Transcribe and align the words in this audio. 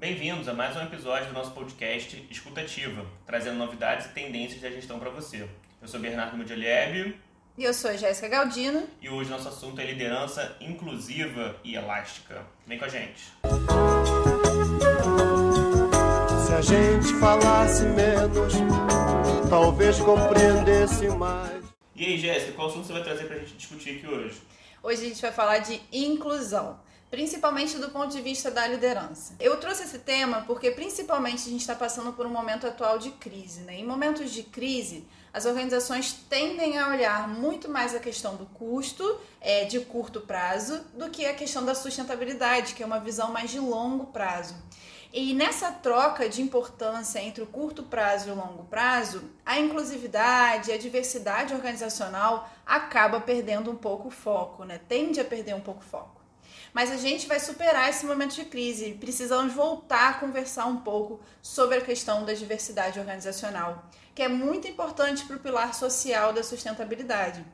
Bem-vindos 0.00 0.48
a 0.48 0.54
mais 0.54 0.74
um 0.74 0.80
episódio 0.80 1.26
do 1.26 1.34
nosso 1.34 1.50
podcast 1.50 2.26
Escutativa, 2.30 3.04
trazendo 3.26 3.58
novidades 3.58 4.06
e 4.06 4.08
tendências 4.08 4.58
da 4.58 4.70
gestão 4.70 4.98
para 4.98 5.10
você. 5.10 5.46
Eu 5.82 5.86
sou 5.86 6.00
Bernardo 6.00 6.38
Mudialieb. 6.38 7.20
E 7.58 7.64
eu 7.64 7.74
sou 7.74 7.94
Jéssica 7.94 8.26
Galdino. 8.26 8.88
E 9.02 9.10
hoje 9.10 9.28
nosso 9.28 9.48
assunto 9.48 9.78
é 9.78 9.84
liderança 9.84 10.56
inclusiva 10.58 11.54
e 11.62 11.74
elástica. 11.74 12.46
Vem 12.66 12.78
com 12.78 12.86
a 12.86 12.88
gente. 12.88 13.30
Se 16.46 16.54
a 16.54 16.62
gente 16.62 17.12
falasse 17.20 17.84
menos, 17.84 18.54
talvez 19.50 20.00
compreendesse 20.00 21.08
mais. 21.10 21.62
E 21.94 22.06
aí, 22.06 22.18
Jéssica, 22.18 22.52
qual 22.52 22.68
assunto 22.68 22.86
você 22.86 22.94
vai 22.94 23.04
trazer 23.04 23.24
para 23.24 23.36
a 23.36 23.38
gente 23.40 23.52
discutir 23.52 23.98
aqui 23.98 24.06
hoje? 24.06 24.40
Hoje 24.82 25.02
a 25.02 25.08
gente 25.10 25.20
vai 25.20 25.32
falar 25.32 25.58
de 25.58 25.78
inclusão 25.92 26.80
principalmente 27.10 27.76
do 27.78 27.90
ponto 27.90 28.08
de 28.08 28.20
vista 28.22 28.50
da 28.50 28.66
liderança. 28.66 29.34
Eu 29.40 29.58
trouxe 29.58 29.82
esse 29.82 29.98
tema 29.98 30.44
porque, 30.46 30.70
principalmente, 30.70 31.48
a 31.48 31.50
gente 31.50 31.60
está 31.60 31.74
passando 31.74 32.12
por 32.12 32.24
um 32.24 32.30
momento 32.30 32.66
atual 32.66 32.98
de 32.98 33.10
crise. 33.10 33.62
Né? 33.62 33.80
Em 33.80 33.84
momentos 33.84 34.30
de 34.30 34.44
crise, 34.44 35.04
as 35.32 35.44
organizações 35.44 36.12
tendem 36.28 36.78
a 36.78 36.88
olhar 36.88 37.28
muito 37.28 37.68
mais 37.68 37.94
a 37.94 37.98
questão 37.98 38.36
do 38.36 38.46
custo 38.46 39.18
é, 39.40 39.64
de 39.64 39.80
curto 39.80 40.20
prazo 40.20 40.80
do 40.94 41.10
que 41.10 41.26
a 41.26 41.34
questão 41.34 41.64
da 41.64 41.74
sustentabilidade, 41.74 42.74
que 42.74 42.82
é 42.82 42.86
uma 42.86 43.00
visão 43.00 43.32
mais 43.32 43.50
de 43.50 43.58
longo 43.58 44.06
prazo. 44.06 44.54
E 45.12 45.34
nessa 45.34 45.72
troca 45.72 46.28
de 46.28 46.40
importância 46.40 47.18
entre 47.18 47.42
o 47.42 47.46
curto 47.46 47.82
prazo 47.82 48.28
e 48.28 48.30
o 48.30 48.36
longo 48.36 48.62
prazo, 48.64 49.24
a 49.44 49.58
inclusividade, 49.58 50.70
a 50.70 50.78
diversidade 50.78 51.52
organizacional 51.52 52.48
acaba 52.64 53.20
perdendo 53.20 53.72
um 53.72 53.76
pouco 53.76 54.06
o 54.06 54.12
foco, 54.12 54.64
né? 54.64 54.80
Tende 54.88 55.20
a 55.20 55.24
perder 55.24 55.56
um 55.56 55.60
pouco 55.60 55.80
o 55.80 55.84
foco. 55.84 56.19
Mas 56.72 56.90
a 56.90 56.96
gente 56.96 57.26
vai 57.26 57.40
superar 57.40 57.90
esse 57.90 58.06
momento 58.06 58.34
de 58.34 58.44
crise. 58.44 58.92
Precisamos 58.92 59.52
voltar 59.52 60.10
a 60.10 60.14
conversar 60.14 60.66
um 60.66 60.78
pouco 60.78 61.20
sobre 61.42 61.78
a 61.78 61.80
questão 61.80 62.24
da 62.24 62.32
diversidade 62.32 62.98
organizacional, 62.98 63.90
que 64.14 64.22
é 64.22 64.28
muito 64.28 64.68
importante 64.68 65.24
para 65.24 65.36
o 65.36 65.40
pilar 65.40 65.74
social 65.74 66.32
da 66.32 66.42
sustentabilidade. 66.42 67.44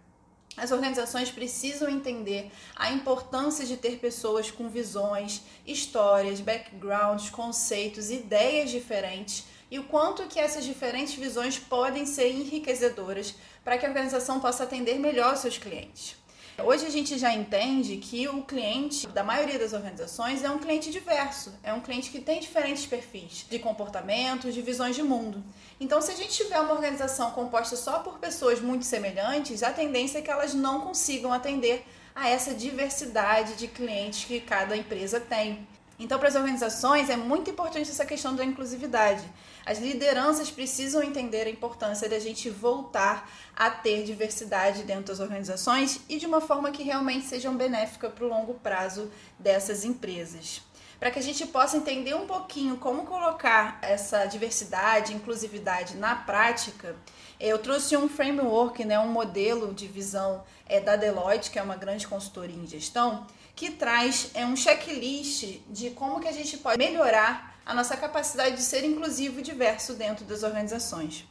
As 0.57 0.73
organizações 0.73 1.31
precisam 1.31 1.89
entender 1.89 2.51
a 2.75 2.91
importância 2.91 3.67
de 3.67 3.77
ter 3.77 3.99
pessoas 3.99 4.51
com 4.51 4.69
visões, 4.71 5.43
histórias, 5.67 6.41
backgrounds, 6.41 7.29
conceitos, 7.29 8.11
ideias 8.11 8.71
diferentes 8.71 9.45
e 9.71 9.79
o 9.79 9.85
quanto 9.85 10.27
que 10.27 10.41
essas 10.41 10.65
diferentes 10.65 11.15
visões 11.15 11.59
podem 11.59 12.07
ser 12.07 12.31
enriquecedoras 12.31 13.35
para 13.63 13.77
que 13.77 13.85
a 13.85 13.89
organização 13.89 14.41
possa 14.41 14.65
atender 14.65 14.99
melhor 14.99 15.37
seus 15.37 15.59
clientes. 15.59 16.17
Hoje 16.65 16.87
a 16.87 16.91
gente 16.91 17.19
já 17.19 17.35
entende 17.35 17.99
que 17.99 18.27
o 18.29 18.43
cliente 18.43 19.07
da 19.09 19.23
maioria 19.23 19.59
das 19.59 19.75
organizações 19.75 20.43
é 20.43 20.51
um 20.51 20.59
cliente 20.59 20.91
diverso, 20.91 21.53
é 21.63 21.73
um 21.73 21.81
cliente 21.81 22.11
que 22.11 22.19
tem 22.19 22.41
diferentes 22.41 22.87
perfis 22.87 23.45
de 23.49 23.59
comportamentos, 23.59 24.55
de 24.55 24.63
visões 24.63 24.97
de 24.97 25.03
mundo. 25.03 25.45
Então, 25.79 26.01
se 26.01 26.11
a 26.13 26.15
gente 26.15 26.31
tiver 26.31 26.59
uma 26.59 26.73
organização 26.73 27.31
composta 27.33 27.77
só 27.77 27.99
por 27.99 28.19
pessoas 28.19 28.59
muito 28.59 28.87
semelhantes, 28.87 29.63
a 29.63 29.71
tendência 29.71 30.19
é 30.19 30.23
que 30.23 30.31
elas 30.31 30.55
não 30.55 30.81
consigam 30.81 31.31
atender 31.31 31.85
a 32.15 32.31
essa 32.31 32.55
diversidade 32.55 33.57
de 33.57 33.69
clientes 33.69 34.25
que 34.25 34.41
cada 34.41 34.75
empresa 34.75 35.21
tem. 35.21 35.67
Então, 35.99 36.19
para 36.19 36.29
as 36.29 36.35
organizações 36.35 37.09
é 37.09 37.17
muito 37.17 37.51
importante 37.51 37.91
essa 37.91 38.05
questão 38.05 38.37
da 38.37 38.45
inclusividade. 38.45 39.25
As 39.65 39.79
lideranças 39.79 40.51
precisam 40.51 41.03
entender 41.03 41.47
a 41.47 41.51
importância 41.51 42.09
da 42.09 42.19
gente 42.19 42.51
voltar 42.51 43.31
a 43.55 43.71
ter 43.71 44.05
diversidade 44.05 44.83
dentro 44.83 45.07
das 45.07 45.21
organizações 45.21 46.01
e 46.09 46.19
de 46.19 46.27
uma 46.27 46.41
forma 46.41 46.71
que 46.71 46.83
realmente 46.83 47.27
seja 47.27 47.51
benéfica 47.51 48.11
para 48.11 48.25
o 48.25 48.29
longo 48.29 48.55
prazo 48.55 49.11
dessas 49.39 49.85
empresas. 49.85 50.61
Para 50.99 51.11
que 51.11 51.19
a 51.19 51.23
gente 51.23 51.47
possa 51.47 51.77
entender 51.77 52.15
um 52.15 52.27
pouquinho 52.27 52.77
como 52.79 53.05
colocar 53.05 53.79
essa 53.83 54.25
diversidade, 54.27 55.15
inclusividade 55.15 55.97
na 55.97 56.15
prática, 56.15 56.97
eu 57.39 57.59
trouxe 57.59 57.97
um 57.97 58.09
framework, 58.09 58.83
né, 58.85 58.99
um 58.99 59.09
modelo 59.09 59.75
de 59.75 59.87
visão 59.87 60.43
é, 60.67 60.81
da 60.81 60.97
Deloitte, 60.97 61.51
que 61.51 61.59
é 61.59 61.63
uma 61.63 61.77
grande 61.77 62.07
consultoria 62.07 62.57
em 62.57 62.67
gestão, 62.67 63.27
que 63.57 63.71
traz 63.71 64.31
é, 64.35 64.45
um 64.45 64.55
checklist 64.55 65.61
de 65.71 65.91
como 65.91 66.21
que 66.21 66.29
a 66.29 66.33
gente 66.33 66.59
pode 66.59 66.77
melhorar 66.77 67.59
a 67.65 67.73
nossa 67.73 67.97
capacidade 67.97 68.55
de 68.55 68.63
ser 68.63 68.85
inclusivo 68.85 69.41
e 69.41 69.43
diverso 69.43 69.95
dentro 69.95 70.27
das 70.27 70.43
organizações. 70.43 71.27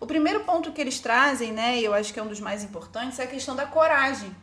O 0.00 0.06
primeiro 0.06 0.40
ponto 0.40 0.72
que 0.72 0.80
eles 0.80 0.98
trazem, 0.98 1.52
né, 1.52 1.78
e 1.78 1.84
eu 1.84 1.94
acho 1.94 2.12
que 2.12 2.18
é 2.18 2.22
um 2.22 2.26
dos 2.28 2.40
mais 2.40 2.64
importantes, 2.64 3.20
é 3.20 3.22
a 3.22 3.26
questão 3.28 3.54
da 3.54 3.64
coragem. 3.64 4.34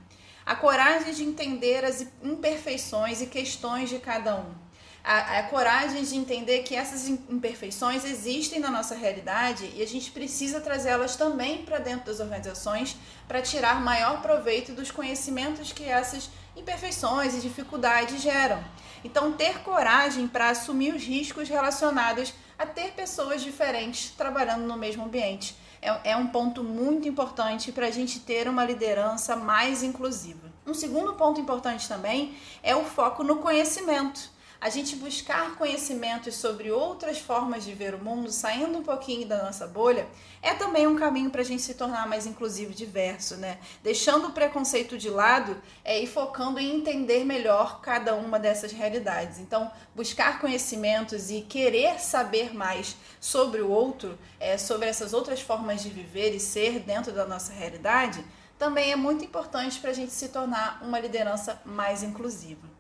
A 0.46 0.56
coragem 0.56 1.14
de 1.14 1.24
entender 1.24 1.84
as 1.84 2.08
imperfeições 2.24 3.22
e 3.22 3.28
questões 3.28 3.90
de 3.90 4.00
cada 4.00 4.38
um 4.38 4.66
a, 5.06 5.38
a, 5.38 5.44
coragem 5.44 6.04
de 6.04 6.16
entender 6.16 6.64
que 6.64 6.76
essas 6.76 7.08
imperfeições 7.08 8.04
existem 8.04 8.60
na 8.60 8.72
nossa 8.72 8.96
realidade 8.96 9.72
e 9.76 9.84
a 9.84 9.86
gente 9.86 10.10
precisa 10.10 10.60
trazê-las 10.60 11.16
também 11.16 11.64
para 11.64 11.78
dentro 11.78 12.08
das 12.08 12.20
organizações 12.20 12.98
para 13.28 13.40
tirar 13.40 13.80
maior 13.80 14.24
proveito 14.24 14.74
dos 14.74 14.90
conhecimentos 14.90 15.72
que 15.72 15.84
essas 15.84 16.32
imperfeições 16.56 17.36
e 17.36 17.42
dificuldades 17.42 18.22
geram. 18.22 18.64
Então, 19.04 19.32
ter 19.32 19.60
coragem 19.60 20.28
para 20.28 20.50
assumir 20.50 20.94
os 20.94 21.04
riscos 21.04 21.48
relacionados 21.48 22.34
a 22.58 22.66
ter 22.66 22.94
pessoas 22.94 23.42
diferentes 23.42 24.12
trabalhando 24.12 24.66
no 24.66 24.78
mesmo 24.78 25.06
ambiente 25.06 25.56
é, 25.82 26.12
é 26.12 26.18
um 26.18 26.28
ponto 26.28 26.64
muito 26.64 27.08
importante 27.08 27.72
para 27.72 27.88
a 27.88 27.92
gente 27.92 28.20
ter 28.20 28.48
uma 28.48 28.66
liderança 28.66 29.36
mais 29.36 29.84
inclusiva. 29.84 30.52
Um 30.66 30.74
segundo 30.74 31.14
ponto 31.14 31.40
importante 31.40 31.88
também 31.88 32.36
é 32.64 32.76
o 32.76 32.84
foco 32.84 33.24
no 33.24 33.36
conhecimento 33.36 34.35
a 34.66 34.70
gente 34.72 34.96
buscar 34.96 35.56
conhecimentos 35.58 36.34
sobre 36.34 36.72
outras 36.72 37.20
formas 37.20 37.64
de 37.64 37.72
ver 37.72 37.94
o 37.94 38.04
mundo, 38.04 38.32
saindo 38.32 38.80
um 38.80 38.82
pouquinho 38.82 39.28
da 39.28 39.44
nossa 39.44 39.68
bolha, 39.68 40.08
é 40.42 40.56
também 40.56 40.88
um 40.88 40.96
caminho 40.96 41.30
para 41.30 41.42
a 41.42 41.46
gente 41.46 41.62
se 41.62 41.76
tornar 41.76 42.08
mais 42.08 42.26
inclusivo 42.26 42.72
e 42.72 42.74
diverso, 42.74 43.38
né? 43.38 43.60
Deixando 43.84 44.30
o 44.30 44.32
preconceito 44.32 44.98
de 44.98 45.08
lado 45.08 45.56
é, 45.84 46.00
e 46.00 46.08
focando 46.08 46.60
em 46.60 46.78
entender 46.78 47.24
melhor 47.24 47.80
cada 47.80 48.16
uma 48.16 48.40
dessas 48.40 48.72
realidades. 48.72 49.38
Então, 49.38 49.70
buscar 49.94 50.42
conhecimentos 50.42 51.30
e 51.30 51.42
querer 51.42 52.00
saber 52.00 52.52
mais 52.52 52.96
sobre 53.22 53.62
o 53.62 53.70
outro, 53.70 54.18
é, 54.40 54.58
sobre 54.58 54.90
essas 54.90 55.14
outras 55.14 55.42
formas 55.42 55.84
de 55.84 55.90
viver 55.90 56.34
e 56.34 56.40
ser 56.40 56.80
dentro 56.80 57.14
da 57.14 57.28
nossa 57.28 57.54
realidade, 57.54 58.26
também 58.58 58.92
é 58.92 58.96
muito 58.96 59.24
importante 59.24 59.80
para 59.80 59.92
a 59.92 59.94
gente 59.94 60.12
se 60.12 60.30
tornar 60.30 60.82
uma 60.82 61.00
liderança 61.00 61.62
mais 61.64 62.02
inclusiva. 62.02 62.75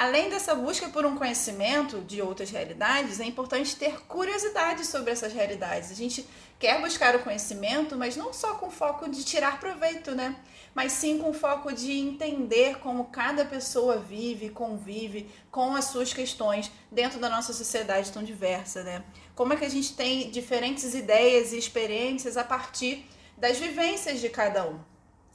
Além 0.00 0.30
dessa 0.30 0.54
busca 0.54 0.88
por 0.88 1.04
um 1.04 1.14
conhecimento 1.14 2.00
de 2.00 2.22
outras 2.22 2.50
realidades, 2.50 3.20
é 3.20 3.24
importante 3.26 3.76
ter 3.76 4.00
curiosidade 4.06 4.86
sobre 4.86 5.10
essas 5.10 5.30
realidades. 5.30 5.90
A 5.90 5.94
gente 5.94 6.26
quer 6.58 6.80
buscar 6.80 7.14
o 7.14 7.18
conhecimento, 7.18 7.98
mas 7.98 8.16
não 8.16 8.32
só 8.32 8.54
com 8.54 8.70
foco 8.70 9.10
de 9.10 9.22
tirar 9.22 9.60
proveito, 9.60 10.14
né? 10.14 10.36
Mas 10.74 10.92
sim 10.92 11.18
com 11.18 11.34
foco 11.34 11.70
de 11.70 11.92
entender 11.92 12.78
como 12.78 13.10
cada 13.10 13.44
pessoa 13.44 13.98
vive, 13.98 14.48
convive 14.48 15.28
com 15.50 15.76
as 15.76 15.84
suas 15.84 16.14
questões 16.14 16.72
dentro 16.90 17.20
da 17.20 17.28
nossa 17.28 17.52
sociedade 17.52 18.10
tão 18.10 18.22
diversa, 18.22 18.82
né? 18.82 19.04
Como 19.34 19.52
é 19.52 19.56
que 19.56 19.66
a 19.66 19.70
gente 19.70 19.94
tem 19.94 20.30
diferentes 20.30 20.94
ideias 20.94 21.52
e 21.52 21.58
experiências 21.58 22.38
a 22.38 22.42
partir 22.42 23.06
das 23.36 23.58
vivências 23.58 24.18
de 24.18 24.30
cada 24.30 24.66
um. 24.66 24.89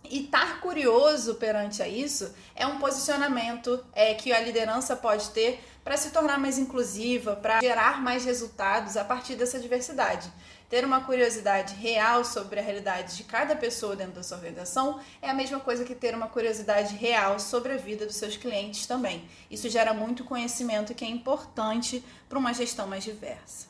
E 0.10 0.26
estar 0.26 0.60
curioso 0.60 1.36
perante 1.36 1.82
a 1.82 1.88
isso 1.88 2.34
é 2.56 2.66
um 2.66 2.80
posicionamento 2.80 3.84
é, 3.94 4.14
que 4.14 4.32
a 4.32 4.40
liderança 4.40 4.96
pode 4.96 5.30
ter 5.30 5.64
para 5.84 5.98
se 5.98 6.10
tornar 6.10 6.40
mais 6.40 6.58
inclusiva, 6.58 7.36
para 7.36 7.60
gerar 7.62 8.02
mais 8.02 8.26
resultados 8.26 8.98
a 8.98 9.04
partir 9.04 9.36
dessa 9.36 9.60
diversidade. 9.60 10.32
Ter 10.68 10.84
uma 10.84 11.02
curiosidade 11.02 11.76
real 11.76 12.26
sobre 12.26 12.60
a 12.60 12.64
realidade 12.64 13.16
de 13.16 13.24
cada 13.24 13.56
pessoa 13.56 13.96
dentro 13.96 14.14
da 14.14 14.24
sua 14.24 14.38
organização 14.38 15.00
é 15.22 15.30
a 15.30 15.34
mesma 15.34 15.60
coisa 15.60 15.86
que 15.86 15.94
ter 15.94 16.16
uma 16.16 16.28
curiosidade 16.28 16.96
real 16.96 17.40
sobre 17.40 17.74
a 17.74 17.78
vida 17.78 18.06
dos 18.06 18.16
seus 18.16 18.36
clientes 18.36 18.88
também. 18.88 19.30
Isso 19.50 19.70
gera 19.70 19.94
muito 19.94 20.24
conhecimento 20.24 20.96
que 20.96 21.06
é 21.06 21.08
importante 21.08 22.04
para 22.28 22.40
uma 22.40 22.52
gestão 22.52 22.88
mais 22.88 23.04
diversa. 23.04 23.68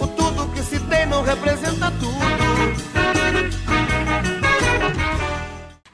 O 0.00 0.06
tudo 0.06 0.54
que 0.54 0.62
se 0.62 0.78
tem 0.88 1.04
não 1.06 1.22
representa 1.22 1.90
tudo. 1.98 3.85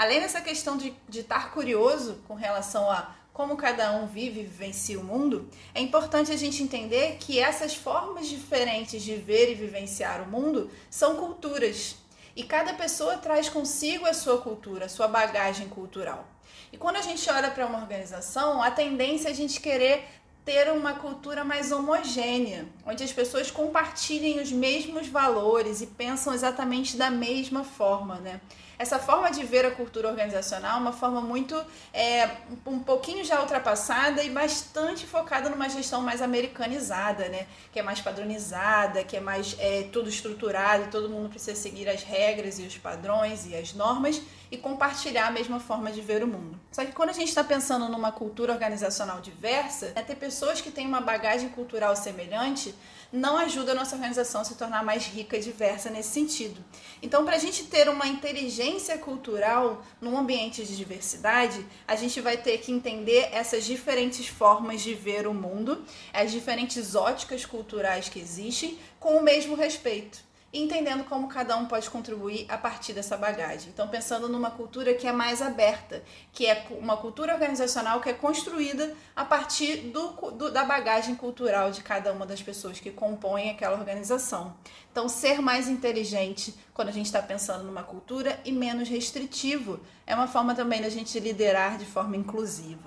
Além 0.03 0.19
dessa 0.19 0.41
questão 0.41 0.77
de, 0.77 0.93
de 1.09 1.21
estar 1.21 1.53
curioso 1.53 2.19
com 2.27 2.35
relação 2.35 2.91
a 2.91 3.15
como 3.33 3.57
cada 3.57 3.93
um 3.93 4.09
vive 4.09 4.41
e 4.41 4.43
vivencia 4.43 4.99
o 4.99 5.05
mundo, 5.05 5.49
é 5.73 5.81
importante 5.81 6.33
a 6.33 6.37
gente 6.37 6.61
entender 6.61 7.19
que 7.21 7.39
essas 7.39 7.77
formas 7.77 8.27
diferentes 8.27 9.01
de 9.01 9.15
ver 9.15 9.53
e 9.53 9.55
vivenciar 9.55 10.21
o 10.21 10.29
mundo 10.29 10.69
são 10.91 11.15
culturas. 11.15 11.95
E 12.35 12.43
cada 12.43 12.75
pessoa 12.75 13.17
traz 13.17 13.49
consigo 13.49 14.05
a 14.05 14.13
sua 14.13 14.39
cultura, 14.39 14.87
a 14.87 14.89
sua 14.89 15.07
bagagem 15.07 15.69
cultural. 15.69 16.27
E 16.73 16.77
quando 16.77 16.97
a 16.97 17.03
gente 17.03 17.31
olha 17.31 17.53
para 17.53 17.65
uma 17.65 17.79
organização, 17.79 18.61
a 18.61 18.73
tendência 18.73 19.29
é 19.29 19.31
a 19.31 19.35
gente 19.35 19.61
querer 19.61 20.05
ter 20.45 20.73
uma 20.73 20.95
cultura 20.95 21.45
mais 21.45 21.71
homogênea, 21.71 22.67
onde 22.85 23.05
as 23.05 23.13
pessoas 23.13 23.53
compartilhem 23.53 24.41
os 24.41 24.51
mesmos 24.51 25.07
valores 25.07 25.81
e 25.81 25.87
pensam 25.87 26.35
exatamente 26.35 26.97
da 26.97 27.09
mesma 27.09 27.63
forma, 27.63 28.17
né? 28.17 28.41
Essa 28.79 28.99
forma 28.99 29.31
de 29.31 29.45
ver 29.45 29.65
a 29.65 29.71
cultura 29.71 30.09
organizacional 30.09 30.79
é 30.79 30.81
uma 30.81 30.93
forma 30.93 31.21
muito, 31.21 31.55
é, 31.93 32.29
um 32.67 32.81
pouquinho 32.81 33.25
já 33.25 33.41
ultrapassada 33.41 34.23
e 34.23 34.31
bastante 34.31 35.07
focada 35.07 35.49
numa 35.49 35.69
gestão 35.69 36.01
mais 36.01 36.21
americanizada, 36.23 37.29
né? 37.29 37.47
Que 37.73 37.79
é 37.79 37.83
mais 37.83 38.01
padronizada, 38.01 39.05
que 39.05 39.17
é 39.17 39.21
mais 39.21 39.57
é, 39.59 39.89
tudo 39.93 40.09
estruturado, 40.09 40.91
todo 40.91 41.09
mundo 41.09 41.29
precisa 41.29 41.55
seguir 41.55 41.89
as 41.89 42.03
regras 42.03 42.59
e 42.59 42.63
os 42.63 42.77
padrões 42.77 43.47
e 43.47 43.55
as 43.55 43.73
normas 43.73 44.21
e 44.51 44.57
compartilhar 44.59 45.29
a 45.29 45.31
mesma 45.31 45.59
forma 45.59 45.91
de 45.91 46.01
ver 46.01 46.23
o 46.23 46.27
mundo. 46.27 46.61
Só 46.71 46.85
que 46.85 46.93
quando 46.93 47.09
a 47.11 47.15
gente 47.15 47.29
está 47.29 47.43
pensando 47.43 47.89
numa 47.89 48.13
cultura 48.13 48.53
organizacional 48.53 49.21
diversa, 49.21 49.93
é 49.95 50.03
ter 50.03 50.17
pessoas 50.17 50.61
que 50.61 50.71
têm 50.71 50.87
uma 50.87 51.01
bagagem 51.01 51.49
cultural 51.49 51.97
semelhante 51.97 52.75
não 53.13 53.37
ajuda 53.37 53.73
a 53.73 53.75
nossa 53.75 53.95
organização 53.95 54.41
a 54.41 54.45
se 54.45 54.55
tornar 54.55 54.83
mais 54.83 55.05
rica 55.05 55.37
e 55.37 55.41
diversa 55.41 55.91
nesse 55.91 56.09
sentido. 56.09 56.65
Então, 57.03 57.25
para 57.25 57.37
a 57.37 57.39
gente 57.39 57.65
ter 57.65 57.89
uma 57.91 58.07
inteligência 58.07 58.63
cultural 58.99 59.85
num 60.01 60.17
ambiente 60.17 60.65
de 60.65 60.77
diversidade, 60.77 61.65
a 61.87 61.97
gente 61.97 62.21
vai 62.21 62.37
ter 62.37 62.59
que 62.59 62.73
entender 62.73 63.29
essas 63.33 63.65
diferentes 63.65 64.27
formas 64.27 64.81
de 64.81 64.95
ver 64.95 65.27
o 65.27 65.35
mundo, 65.35 65.85
as 66.13 66.31
diferentes 66.31 66.95
óticas 66.95 67.45
culturais 67.45 68.09
que 68.09 68.19
existem, 68.19 68.79
com 68.99 69.17
o 69.17 69.23
mesmo 69.23 69.55
respeito 69.55 70.32
entendendo 70.53 71.05
como 71.05 71.29
cada 71.29 71.57
um 71.57 71.67
pode 71.67 71.89
contribuir 71.89 72.45
a 72.49 72.59
partir 72.59 72.93
dessa 72.93 73.17
bagagem. 73.17 73.71
Então, 73.73 73.89
pensando 73.89 74.29
numa 74.29 74.51
cultura 74.51 74.93
que 74.93 75.07
é 75.07 75.13
mais 75.13 75.41
aberta, 75.41 76.03
que 76.33 76.47
é 76.47 76.67
uma 76.73 76.97
cultura 76.97 77.33
organizacional 77.33 78.01
que 78.01 78.11
é 78.11 78.13
construída 78.13 78.95
a 79.17 79.25
partir 79.25 79.77
do, 79.91 80.09
do, 80.33 80.51
da 80.51 80.65
bagagem 80.65 81.15
cultural 81.15 81.71
de 81.71 81.83
cada 81.83 82.13
uma 82.13 82.27
das 82.27 82.43
pessoas 82.43 82.79
que 82.79 82.91
compõem 82.91 83.51
aquela 83.51 83.79
organização. 83.79 84.55
Então, 84.91 85.09
ser 85.09 85.41
mais 85.41 85.69
inteligente 85.69 86.55
quando 86.75 86.89
a 86.89 86.93
gente 86.93 87.07
está 87.07 87.23
pensando 87.23 87.65
numa 87.65 87.83
cultura 87.83 88.39
e 88.45 88.53
menos 88.53 88.89
restritivo 88.89 89.81
é 90.07 90.15
uma 90.15 90.27
forma 90.27 90.55
também 90.55 90.83
da 90.83 90.91
gente 90.91 91.19
liderar 91.19 91.79
de 91.79 91.87
forma 91.87 92.15
inclusiva. 92.17 92.83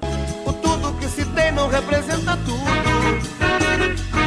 O 0.46 0.54
tudo 0.54 1.00
que 1.00 1.08
se 1.08 1.26
tem 1.34 1.52
não 1.52 1.68
representa 1.68 2.38
tudo. 2.46 4.25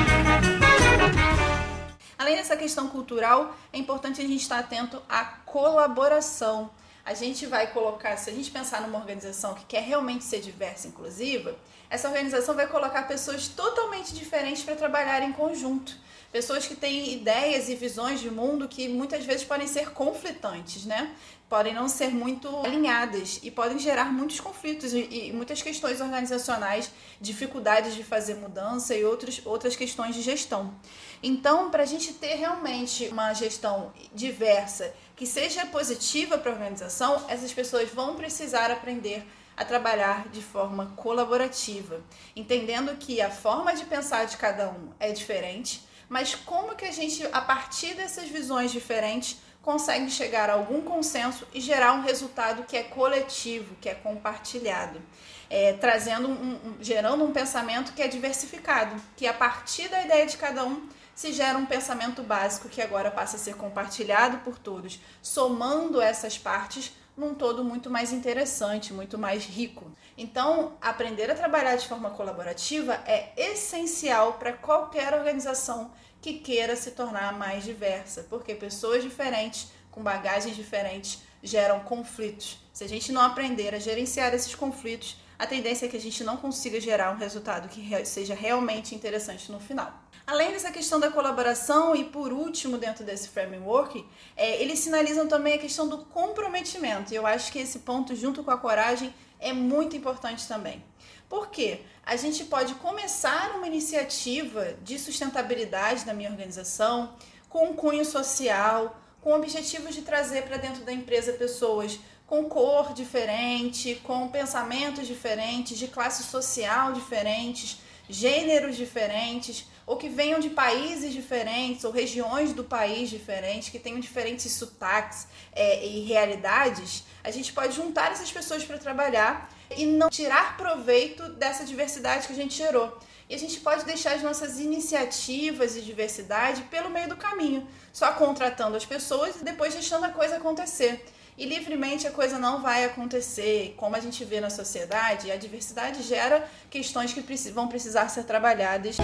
Além 2.28 2.36
dessa 2.36 2.58
questão 2.58 2.88
cultural, 2.88 3.56
é 3.72 3.78
importante 3.78 4.20
a 4.20 4.24
gente 4.26 4.42
estar 4.42 4.58
atento 4.58 5.02
à 5.08 5.24
colaboração. 5.24 6.70
A 7.02 7.14
gente 7.14 7.46
vai 7.46 7.68
colocar, 7.72 8.18
se 8.18 8.28
a 8.28 8.34
gente 8.34 8.50
pensar 8.50 8.82
numa 8.82 8.98
organização 8.98 9.54
que 9.54 9.64
quer 9.64 9.82
realmente 9.82 10.24
ser 10.24 10.42
diversa 10.42 10.86
e 10.86 10.90
inclusiva, 10.90 11.56
essa 11.90 12.08
organização 12.08 12.54
vai 12.54 12.66
colocar 12.66 13.02
pessoas 13.04 13.48
totalmente 13.48 14.14
diferentes 14.14 14.62
para 14.62 14.76
trabalhar 14.76 15.22
em 15.22 15.32
conjunto. 15.32 15.96
Pessoas 16.30 16.66
que 16.66 16.76
têm 16.76 17.14
ideias 17.14 17.70
e 17.70 17.74
visões 17.74 18.20
de 18.20 18.30
mundo 18.30 18.68
que 18.68 18.86
muitas 18.86 19.24
vezes 19.24 19.44
podem 19.44 19.66
ser 19.66 19.90
conflitantes, 19.92 20.84
né? 20.84 21.14
podem 21.48 21.72
não 21.72 21.88
ser 21.88 22.10
muito 22.10 22.48
alinhadas 22.58 23.40
e 23.42 23.50
podem 23.50 23.78
gerar 23.78 24.12
muitos 24.12 24.38
conflitos 24.38 24.92
e, 24.92 25.28
e 25.28 25.32
muitas 25.32 25.62
questões 25.62 26.00
organizacionais, 26.00 26.90
dificuldades 27.20 27.94
de 27.94 28.04
fazer 28.04 28.34
mudança 28.34 28.94
e 28.94 29.04
outros, 29.04 29.40
outras 29.44 29.74
questões 29.74 30.14
de 30.14 30.20
gestão. 30.20 30.74
Então, 31.22 31.70
para 31.70 31.84
a 31.84 31.86
gente 31.86 32.12
ter 32.12 32.34
realmente 32.34 33.08
uma 33.08 33.32
gestão 33.32 33.92
diversa 34.14 34.92
que 35.18 35.26
seja 35.26 35.66
positiva 35.66 36.38
para 36.38 36.52
a 36.52 36.54
organização, 36.54 37.24
essas 37.28 37.52
pessoas 37.52 37.90
vão 37.90 38.14
precisar 38.14 38.70
aprender 38.70 39.26
a 39.56 39.64
trabalhar 39.64 40.28
de 40.28 40.40
forma 40.40 40.92
colaborativa, 40.94 42.00
entendendo 42.36 42.96
que 42.96 43.20
a 43.20 43.28
forma 43.28 43.74
de 43.74 43.84
pensar 43.84 44.26
de 44.26 44.36
cada 44.36 44.70
um 44.70 44.92
é 45.00 45.10
diferente, 45.10 45.84
mas 46.08 46.36
como 46.36 46.76
que 46.76 46.84
a 46.84 46.92
gente, 46.92 47.26
a 47.32 47.40
partir 47.40 47.94
dessas 47.94 48.28
visões 48.28 48.70
diferentes, 48.70 49.38
consegue 49.60 50.08
chegar 50.08 50.48
a 50.48 50.52
algum 50.52 50.82
consenso 50.82 51.44
e 51.52 51.60
gerar 51.60 51.94
um 51.94 52.02
resultado 52.02 52.62
que 52.62 52.76
é 52.76 52.84
coletivo, 52.84 53.74
que 53.80 53.88
é 53.88 53.94
compartilhado, 53.94 55.02
é, 55.50 55.72
trazendo 55.72 56.28
um, 56.28 56.54
um, 56.54 56.76
gerando 56.80 57.24
um 57.24 57.32
pensamento 57.32 57.92
que 57.92 58.02
é 58.02 58.06
diversificado, 58.06 58.94
que 59.16 59.26
a 59.26 59.34
partir 59.34 59.88
da 59.88 60.00
ideia 60.00 60.24
de 60.26 60.36
cada 60.36 60.64
um 60.64 60.88
se 61.18 61.32
gera 61.32 61.58
um 61.58 61.66
pensamento 61.66 62.22
básico 62.22 62.68
que 62.68 62.80
agora 62.80 63.10
passa 63.10 63.34
a 63.34 63.40
ser 63.40 63.56
compartilhado 63.56 64.38
por 64.44 64.56
todos, 64.56 65.00
somando 65.20 66.00
essas 66.00 66.38
partes 66.38 66.92
num 67.16 67.34
todo 67.34 67.64
muito 67.64 67.90
mais 67.90 68.12
interessante, 68.12 68.92
muito 68.92 69.18
mais 69.18 69.44
rico. 69.44 69.90
Então, 70.16 70.78
aprender 70.80 71.28
a 71.28 71.34
trabalhar 71.34 71.74
de 71.74 71.88
forma 71.88 72.10
colaborativa 72.10 73.02
é 73.04 73.32
essencial 73.36 74.34
para 74.34 74.52
qualquer 74.52 75.12
organização 75.12 75.90
que 76.20 76.34
queira 76.34 76.76
se 76.76 76.92
tornar 76.92 77.36
mais 77.36 77.64
diversa, 77.64 78.24
porque 78.30 78.54
pessoas 78.54 79.02
diferentes, 79.02 79.72
com 79.90 80.00
bagagens 80.00 80.54
diferentes, 80.54 81.20
geram 81.42 81.80
conflitos. 81.80 82.60
Se 82.72 82.84
a 82.84 82.88
gente 82.88 83.10
não 83.10 83.22
aprender 83.22 83.74
a 83.74 83.80
gerenciar 83.80 84.32
esses 84.34 84.54
conflitos, 84.54 85.16
a 85.36 85.48
tendência 85.48 85.86
é 85.86 85.88
que 85.88 85.96
a 85.96 86.00
gente 86.00 86.22
não 86.22 86.36
consiga 86.36 86.80
gerar 86.80 87.10
um 87.10 87.16
resultado 87.16 87.68
que 87.68 88.04
seja 88.04 88.36
realmente 88.36 88.94
interessante 88.94 89.50
no 89.50 89.58
final. 89.58 89.92
Além 90.28 90.52
dessa 90.52 90.70
questão 90.70 91.00
da 91.00 91.10
colaboração 91.10 91.96
e 91.96 92.04
por 92.04 92.34
último 92.34 92.76
dentro 92.76 93.02
desse 93.02 93.30
framework, 93.30 94.04
é, 94.36 94.60
eles 94.60 94.78
sinalizam 94.78 95.26
também 95.26 95.54
a 95.54 95.58
questão 95.58 95.88
do 95.88 96.04
comprometimento. 96.04 97.14
E 97.14 97.16
eu 97.16 97.26
acho 97.26 97.50
que 97.50 97.58
esse 97.58 97.78
ponto, 97.78 98.14
junto 98.14 98.44
com 98.44 98.50
a 98.50 98.58
coragem, 98.58 99.14
é 99.40 99.54
muito 99.54 99.96
importante 99.96 100.46
também. 100.46 100.84
Por 101.30 101.48
quê? 101.48 101.80
A 102.04 102.14
gente 102.16 102.44
pode 102.44 102.74
começar 102.74 103.56
uma 103.56 103.66
iniciativa 103.66 104.74
de 104.82 104.98
sustentabilidade 104.98 106.04
na 106.04 106.12
minha 106.12 106.28
organização 106.28 107.14
com 107.48 107.70
um 107.70 107.72
cunho 107.72 108.04
social, 108.04 109.00
com 109.22 109.32
objetivos 109.32 109.94
de 109.94 110.02
trazer 110.02 110.42
para 110.42 110.58
dentro 110.58 110.84
da 110.84 110.92
empresa 110.92 111.32
pessoas 111.32 111.98
com 112.26 112.44
cor 112.44 112.92
diferente, 112.92 113.94
com 114.04 114.28
pensamentos 114.28 115.06
diferentes, 115.06 115.78
de 115.78 115.88
classe 115.88 116.24
social 116.24 116.92
diferentes, 116.92 117.78
gêneros 118.10 118.76
diferentes, 118.76 119.66
ou 119.88 119.96
que 119.96 120.10
venham 120.10 120.38
de 120.38 120.50
países 120.50 121.14
diferentes 121.14 121.82
ou 121.82 121.90
regiões 121.90 122.52
do 122.52 122.62
país 122.62 123.08
diferentes, 123.08 123.70
que 123.70 123.78
tenham 123.78 123.98
diferentes 123.98 124.52
sotaques 124.52 125.26
é, 125.50 125.84
e 125.84 126.04
realidades, 126.04 127.04
a 127.24 127.30
gente 127.30 127.54
pode 127.54 127.74
juntar 127.74 128.12
essas 128.12 128.30
pessoas 128.30 128.62
para 128.62 128.76
trabalhar 128.76 129.50
e 129.74 129.86
não 129.86 130.10
tirar 130.10 130.58
proveito 130.58 131.30
dessa 131.30 131.64
diversidade 131.64 132.26
que 132.26 132.34
a 132.34 132.36
gente 132.36 132.54
gerou. 132.54 132.98
E 133.30 133.34
a 133.34 133.38
gente 133.38 133.60
pode 133.60 133.86
deixar 133.86 134.12
as 134.12 134.22
nossas 134.22 134.60
iniciativas 134.60 135.72
de 135.72 135.80
diversidade 135.80 136.62
pelo 136.64 136.90
meio 136.90 137.08
do 137.08 137.16
caminho, 137.16 137.66
só 137.90 138.12
contratando 138.12 138.76
as 138.76 138.84
pessoas 138.84 139.36
e 139.36 139.44
depois 139.44 139.72
deixando 139.72 140.04
a 140.04 140.10
coisa 140.10 140.36
acontecer. 140.36 141.02
E 141.36 141.46
livremente 141.46 142.06
a 142.06 142.10
coisa 142.10 142.38
não 142.38 142.60
vai 142.60 142.84
acontecer. 142.84 143.74
Como 143.78 143.96
a 143.96 144.00
gente 144.00 144.22
vê 144.22 144.38
na 144.38 144.50
sociedade, 144.50 145.30
a 145.30 145.36
diversidade 145.36 146.02
gera 146.02 146.46
questões 146.68 147.14
que 147.14 147.22
vão 147.52 147.68
precisar 147.68 148.08
ser 148.08 148.24
trabalhadas. 148.24 148.96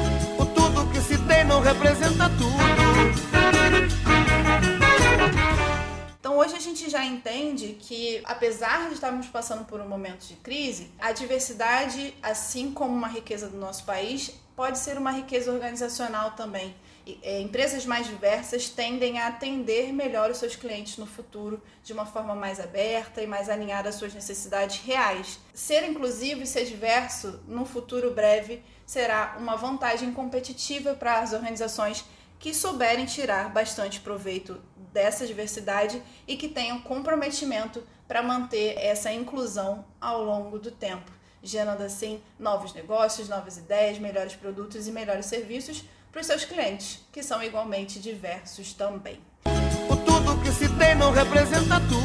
Que 0.93 1.01
se 1.01 1.19
tem 1.27 1.45
não 1.45 1.61
representa 1.61 2.29
tudo. 2.39 2.55
Então 6.19 6.39
hoje 6.39 6.57
a 6.57 6.61
gente 6.61 6.89
já 6.89 7.05
entende 7.05 7.77
que, 7.81 8.21
apesar 8.25 8.89
de 8.89 8.95
estarmos 8.95 9.27
passando 9.27 9.65
por 9.65 9.81
um 9.81 9.89
momento 9.89 10.27
de 10.27 10.35
crise, 10.37 10.91
a 10.99 11.13
diversidade, 11.13 12.15
assim 12.23 12.73
como 12.73 12.95
uma 12.95 13.09
riqueza 13.09 13.49
do 13.49 13.57
nosso 13.57 13.85
país, 13.85 14.31
pode 14.57 14.79
ser 14.79 14.97
uma 14.97 15.11
riqueza 15.11 15.53
organizacional 15.53 16.33
também. 16.33 16.75
É, 17.23 17.41
empresas 17.41 17.85
mais 17.85 18.07
diversas 18.07 18.71
tendem 18.71 19.19
a 19.19 19.27
atender 19.27 19.93
melhor 19.93 20.31
os 20.31 20.39
seus 20.39 20.57
clientes 20.57 20.97
no 20.97 21.07
futuro 21.07 21.61
de 21.83 21.93
uma 21.93 22.07
forma 22.07 22.35
mais 22.35 22.59
aberta 22.59 23.21
e 23.21 23.27
mais 23.27 23.51
alinhada 23.51 23.91
às 23.91 23.97
suas 23.97 24.15
necessidades 24.15 24.81
reais. 24.81 25.39
Ser 25.53 25.85
inclusivo 25.85 26.43
e 26.43 26.47
ser 26.47 26.65
diverso 26.65 27.41
no 27.47 27.67
futuro 27.67 28.11
breve 28.11 28.63
será 28.87 29.37
uma 29.39 29.57
vantagem 29.57 30.13
competitiva 30.13 30.95
para 30.95 31.21
as 31.21 31.33
organizações 31.33 32.05
que 32.39 32.53
souberem 32.53 33.07
tirar 33.07 33.49
bastante 33.49 34.01
proveito 34.01 34.61
dessa 34.93 35.27
diversidade 35.27 36.03
e 36.29 36.37
que 36.37 36.49
tenham 36.49 36.81
comprometimento 36.81 37.83
para 38.07 38.23
manter 38.23 38.77
essa 38.79 39.13
inclusão 39.13 39.85
ao 40.01 40.23
longo 40.23 40.59
do 40.59 40.71
tempo, 40.71 41.11
gerando 41.43 41.83
assim 41.83 42.23
novos 42.39 42.75
negócios, 42.75 43.29
novas 43.29 43.57
ideias, 43.57 43.99
melhores 43.99 44.35
produtos 44.35 44.87
e 44.87 44.93
melhores 44.93 45.27
serviços 45.27 45.85
para 46.13 46.21
os 46.21 46.27
seus 46.27 46.45
clientes, 46.45 47.01
que 47.11 47.23
são 47.23 47.43
igualmente 47.43 47.99
diversos 47.99 48.73
também. 48.73 49.21
O 49.91 49.97
tudo 49.97 50.41
que 50.43 50.53
se 50.53 50.69
tem 50.77 50.95
não 50.95 51.11
representa 51.11 51.81
tudo. 51.89 52.05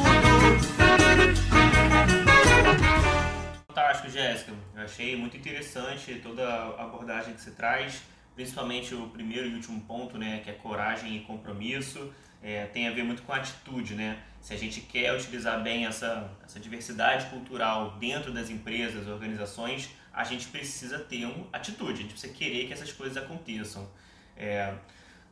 Fantástico, 3.79 4.09
Jéssica. 4.09 4.51
Eu 4.75 4.83
achei 4.83 5.15
muito 5.15 5.37
interessante 5.37 6.15
toda 6.21 6.45
a 6.45 6.83
abordagem 6.83 7.33
que 7.33 7.39
você 7.39 7.51
traz, 7.51 8.01
principalmente 8.35 8.93
o 8.93 9.07
primeiro 9.07 9.47
e 9.47 9.53
último 9.53 9.79
ponto, 9.81 10.17
né, 10.17 10.41
que 10.43 10.49
é 10.49 10.53
coragem 10.53 11.15
e 11.15 11.21
compromisso 11.21 12.13
é, 12.43 12.65
tem 12.65 12.89
a 12.89 12.91
ver 12.91 13.03
muito 13.03 13.21
com 13.23 13.31
atitude, 13.31 13.95
né? 13.95 14.21
Se 14.41 14.53
a 14.53 14.57
gente 14.57 14.81
quer 14.81 15.13
utilizar 15.13 15.63
bem 15.63 15.85
essa, 15.85 16.29
essa 16.43 16.59
diversidade 16.59 17.25
cultural 17.27 17.91
dentro 17.91 18.33
das 18.33 18.49
empresas, 18.49 19.07
organizações, 19.07 19.89
a 20.13 20.25
gente 20.25 20.47
precisa 20.47 20.99
ter 20.99 21.25
uma 21.25 21.47
atitude, 21.53 21.93
a 21.93 22.01
gente 22.01 22.11
precisa 22.11 22.33
querer 22.33 22.67
que 22.67 22.73
essas 22.73 22.91
coisas 22.91 23.15
aconteçam. 23.15 23.89
É, 24.35 24.73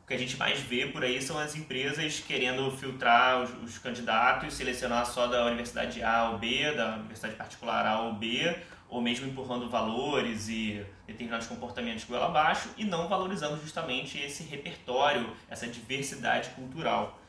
que 0.08 0.14
a 0.14 0.18
gente 0.18 0.38
mais 0.38 0.58
vê 0.58 0.86
por 0.86 1.04
aí 1.04 1.20
são 1.20 1.38
as 1.38 1.54
empresas 1.54 2.18
querendo 2.20 2.70
filtrar 2.70 3.42
os, 3.42 3.50
os 3.62 3.78
candidatos, 3.78 4.54
selecionar 4.54 5.04
só 5.04 5.26
da 5.26 5.44
universidade 5.44 6.02
A 6.02 6.30
ou 6.30 6.38
B, 6.38 6.72
da 6.72 6.96
universidade 6.96 7.36
particular 7.36 7.86
A 7.86 8.00
ou 8.00 8.14
B, 8.14 8.56
ou 8.88 9.02
mesmo 9.02 9.26
empurrando 9.26 9.68
valores 9.68 10.48
e 10.48 10.82
determinados 11.06 11.46
comportamentos 11.46 12.04
goela 12.04 12.26
abaixo 12.26 12.70
e 12.78 12.84
não 12.84 13.06
valorizando 13.06 13.60
justamente 13.60 14.18
esse 14.18 14.44
repertório, 14.44 15.30
essa 15.50 15.66
diversidade 15.66 16.48
cultural. 16.50 17.20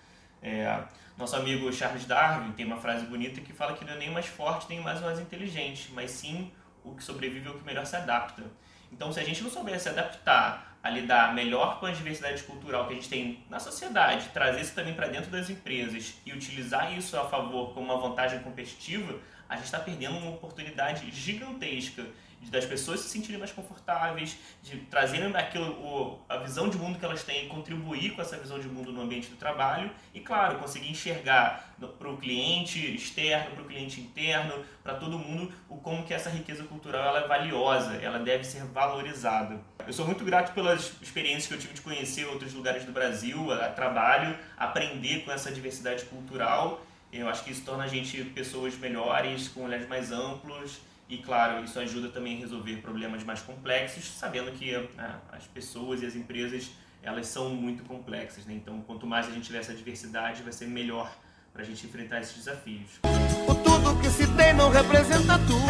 É, 0.41 0.81
nosso 1.17 1.35
amigo 1.35 1.71
Charles 1.73 2.05
Darwin 2.05 2.53
tem 2.53 2.65
uma 2.65 2.77
frase 2.77 3.05
bonita 3.05 3.41
que 3.41 3.51
fala 3.51 3.73
que 3.73 3.83
não 3.83 3.91
é 3.91 3.97
nem 3.97 4.09
mais 4.09 4.27
forte 4.27 4.67
nem 4.69 4.79
mais, 4.79 5.01
mais 5.01 5.19
inteligente, 5.19 5.91
mas 5.93 6.11
sim 6.11 6.49
o 6.81 6.95
que 6.95 7.03
sobrevive 7.03 7.45
é 7.45 7.51
o 7.51 7.55
que 7.55 7.65
melhor 7.65 7.85
se 7.85 7.97
adapta. 7.97 8.43
Então, 8.89 9.11
se 9.11 9.19
a 9.19 9.23
gente 9.23 9.43
não 9.43 9.49
souber 9.49 9.77
se 9.77 9.89
adaptar 9.89 10.68
a 10.81 10.89
lidar 10.89 11.33
melhor 11.33 11.79
com 11.79 11.85
a 11.85 11.91
diversidade 11.91 12.43
cultural 12.43 12.87
que 12.87 12.93
a 12.93 12.95
gente 12.95 13.09
tem 13.09 13.43
na 13.49 13.59
sociedade, 13.59 14.29
trazer 14.33 14.61
isso 14.61 14.73
também 14.73 14.93
para 14.93 15.07
dentro 15.07 15.29
das 15.29 15.49
empresas 15.49 16.15
e 16.25 16.31
utilizar 16.31 16.97
isso 16.97 17.17
a 17.17 17.25
favor 17.25 17.73
como 17.73 17.93
uma 17.93 17.99
vantagem 17.99 18.39
competitiva, 18.39 19.19
a 19.49 19.55
gente 19.55 19.65
está 19.65 19.79
perdendo 19.79 20.17
uma 20.17 20.31
oportunidade 20.31 21.09
gigantesca 21.11 22.05
das 22.47 22.65
pessoas 22.65 23.01
se 23.01 23.09
sentirem 23.09 23.37
mais 23.37 23.51
confortáveis, 23.51 24.37
de 24.63 24.77
trazerem 24.77 25.35
aquilo, 25.35 25.71
o, 25.71 26.19
a 26.29 26.37
visão 26.37 26.69
de 26.69 26.77
mundo 26.77 26.97
que 26.97 27.05
elas 27.05 27.23
têm, 27.23 27.47
contribuir 27.49 28.11
com 28.11 28.21
essa 28.21 28.37
visão 28.37 28.59
de 28.59 28.67
mundo 28.67 28.91
no 28.91 29.01
ambiente 29.01 29.29
do 29.29 29.35
trabalho 29.35 29.91
e, 30.13 30.19
claro, 30.19 30.57
conseguir 30.57 30.89
enxergar 30.89 31.75
para 31.97 32.09
o 32.09 32.17
cliente 32.17 32.95
externo, 32.95 33.51
para 33.51 33.63
o 33.63 33.65
cliente 33.65 33.99
interno, 33.99 34.63
para 34.83 34.95
todo 34.95 35.19
mundo, 35.19 35.51
o 35.67 35.77
como 35.77 36.03
que 36.05 36.13
essa 36.13 36.29
riqueza 36.29 36.63
cultural 36.63 37.07
ela 37.07 37.25
é 37.25 37.27
valiosa, 37.27 37.95
ela 37.97 38.19
deve 38.19 38.43
ser 38.43 38.63
valorizada. 38.65 39.59
Eu 39.85 39.93
sou 39.93 40.05
muito 40.05 40.23
grato 40.23 40.53
pelas 40.53 40.93
experiências 41.01 41.47
que 41.47 41.53
eu 41.53 41.59
tive 41.59 41.73
de 41.73 41.81
conhecer 41.81 42.25
outros 42.25 42.53
lugares 42.53 42.85
do 42.85 42.91
Brasil, 42.91 43.51
a, 43.51 43.65
a 43.65 43.69
trabalho, 43.69 44.37
aprender 44.57 45.23
com 45.23 45.31
essa 45.31 45.51
diversidade 45.51 46.05
cultural. 46.05 46.85
Eu 47.11 47.27
acho 47.27 47.43
que 47.43 47.51
isso 47.51 47.63
torna 47.63 47.85
a 47.85 47.87
gente 47.87 48.23
pessoas 48.23 48.77
melhores, 48.77 49.47
com 49.47 49.63
olhares 49.63 49.87
mais 49.87 50.11
amplos 50.11 50.88
e 51.09 51.17
claro, 51.17 51.63
isso 51.63 51.79
ajuda 51.79 52.09
também 52.09 52.37
a 52.37 52.39
resolver 52.41 52.75
problemas 52.77 53.23
mais 53.23 53.41
complexos, 53.41 54.05
sabendo 54.05 54.51
que 54.51 54.71
né, 54.95 55.19
as 55.31 55.47
pessoas 55.47 56.03
e 56.03 56.05
as 56.05 56.15
empresas 56.15 56.69
elas 57.01 57.25
são 57.25 57.49
muito 57.49 57.83
complexas. 57.83 58.45
Né? 58.45 58.53
Então, 58.53 58.79
quanto 58.81 59.07
mais 59.07 59.27
a 59.27 59.31
gente 59.31 59.47
tiver 59.47 59.57
essa 59.57 59.73
diversidade, 59.73 60.43
vai 60.43 60.53
ser 60.53 60.67
melhor 60.67 61.11
para 61.51 61.63
a 61.63 61.65
gente 61.65 61.83
enfrentar 61.83 62.19
esses 62.19 62.35
desafios. 62.35 62.99
O 63.47 63.55
tudo 63.55 63.99
que 63.99 64.09
se 64.09 64.27
tem 64.35 64.53
não 64.53 64.69
representa 64.69 65.39
tudo. 65.39 65.65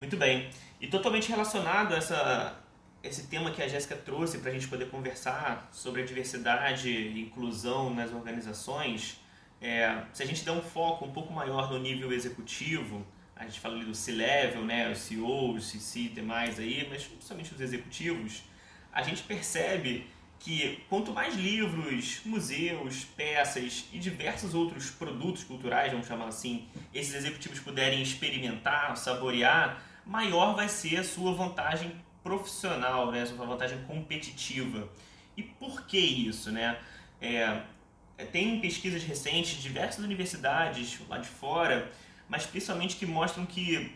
Muito 0.00 0.16
bem. 0.16 0.50
E 0.80 0.88
totalmente 0.88 1.28
relacionado 1.28 1.94
a 1.94 1.98
essa, 1.98 2.56
esse 3.04 3.28
tema 3.28 3.52
que 3.52 3.62
a 3.62 3.68
Jéssica 3.68 3.94
trouxe 3.94 4.38
para 4.38 4.50
a 4.50 4.52
gente 4.52 4.66
poder 4.66 4.90
conversar 4.90 5.68
sobre 5.70 6.02
a 6.02 6.04
diversidade 6.04 6.90
e 6.90 7.20
inclusão 7.20 7.94
nas 7.94 8.12
organizações, 8.12 9.20
é, 9.60 10.02
se 10.12 10.22
a 10.22 10.26
gente 10.26 10.44
der 10.44 10.52
um 10.52 10.62
foco 10.62 11.04
um 11.04 11.12
pouco 11.12 11.32
maior 11.32 11.70
no 11.70 11.78
nível 11.78 12.12
executivo, 12.12 13.04
a 13.34 13.44
gente 13.44 13.60
fala 13.60 13.76
ali 13.76 13.84
do 13.84 13.94
C-level, 13.94 14.64
né, 14.64 14.90
os 14.90 14.98
CEOs, 14.98 15.66
CC 15.66 16.00
e 16.00 16.08
demais 16.08 16.58
aí, 16.58 16.86
mas 16.90 17.04
principalmente 17.04 17.54
os 17.54 17.60
executivos, 17.60 18.42
a 18.92 19.02
gente 19.02 19.22
percebe 19.22 20.06
que 20.40 20.84
quanto 20.88 21.12
mais 21.12 21.34
livros, 21.34 22.20
museus, 22.24 23.04
peças 23.04 23.86
e 23.92 23.98
diversos 23.98 24.54
outros 24.54 24.90
produtos 24.90 25.42
culturais, 25.44 25.90
vamos 25.90 26.06
chamar 26.06 26.28
assim, 26.28 26.68
esses 26.94 27.14
executivos 27.14 27.58
puderem 27.58 28.00
experimentar, 28.02 28.96
saborear, 28.96 29.82
maior 30.06 30.54
vai 30.54 30.68
ser 30.68 30.98
a 30.98 31.04
sua 31.04 31.32
vantagem 31.32 31.92
profissional, 32.22 33.10
né, 33.10 33.22
a 33.22 33.26
sua 33.26 33.44
vantagem 33.44 33.82
competitiva. 33.84 34.88
E 35.36 35.42
por 35.42 35.86
que 35.86 35.98
isso, 35.98 36.50
né? 36.50 36.78
É, 37.20 37.62
tem 38.26 38.60
pesquisas 38.60 39.02
recentes 39.02 39.56
de 39.56 39.62
diversas 39.62 40.04
universidades 40.04 40.98
lá 41.08 41.18
de 41.18 41.28
fora, 41.28 41.90
mas 42.28 42.46
principalmente 42.46 42.96
que 42.96 43.06
mostram 43.06 43.46
que 43.46 43.92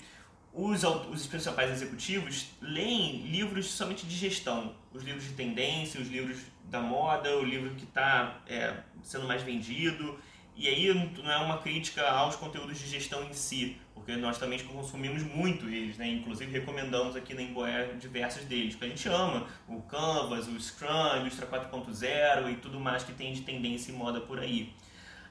os, 0.52 0.84
os 0.84 1.26
principais 1.26 1.70
executivos 1.70 2.48
leem 2.60 3.22
livros 3.22 3.66
somente 3.66 4.06
de 4.06 4.14
gestão, 4.14 4.74
os 4.92 5.02
livros 5.02 5.24
de 5.24 5.32
tendência, 5.32 6.00
os 6.00 6.08
livros 6.08 6.38
da 6.64 6.80
moda, 6.80 7.36
o 7.38 7.44
livro 7.44 7.74
que 7.74 7.84
está 7.84 8.40
é, 8.46 8.74
sendo 9.02 9.26
mais 9.26 9.42
vendido. 9.42 10.18
E 10.54 10.68
aí 10.68 10.92
não 11.22 11.32
é 11.32 11.38
uma 11.38 11.58
crítica 11.58 12.06
aos 12.10 12.36
conteúdos 12.36 12.78
de 12.78 12.86
gestão 12.86 13.24
em 13.24 13.32
si, 13.32 13.78
porque 14.02 14.16
nós 14.16 14.36
também 14.36 14.58
consumimos 14.64 15.22
muito 15.22 15.68
eles, 15.68 15.96
né? 15.96 16.08
Inclusive 16.08 16.50
recomendamos 16.50 17.14
aqui 17.14 17.34
na 17.34 17.42
Emboé 17.42 17.92
diversos 18.00 18.44
deles, 18.44 18.74
que 18.74 18.84
a 18.84 18.88
gente 18.88 19.08
ama, 19.08 19.46
o 19.68 19.80
Canvas, 19.82 20.48
o 20.48 20.60
Scrum, 20.60 21.20
Illustra 21.20 21.46
4.0 21.46 22.50
e 22.50 22.56
tudo 22.56 22.80
mais 22.80 23.04
que 23.04 23.12
tem 23.12 23.32
de 23.32 23.42
tendência 23.42 23.92
e 23.92 23.94
moda 23.94 24.20
por 24.20 24.40
aí. 24.40 24.74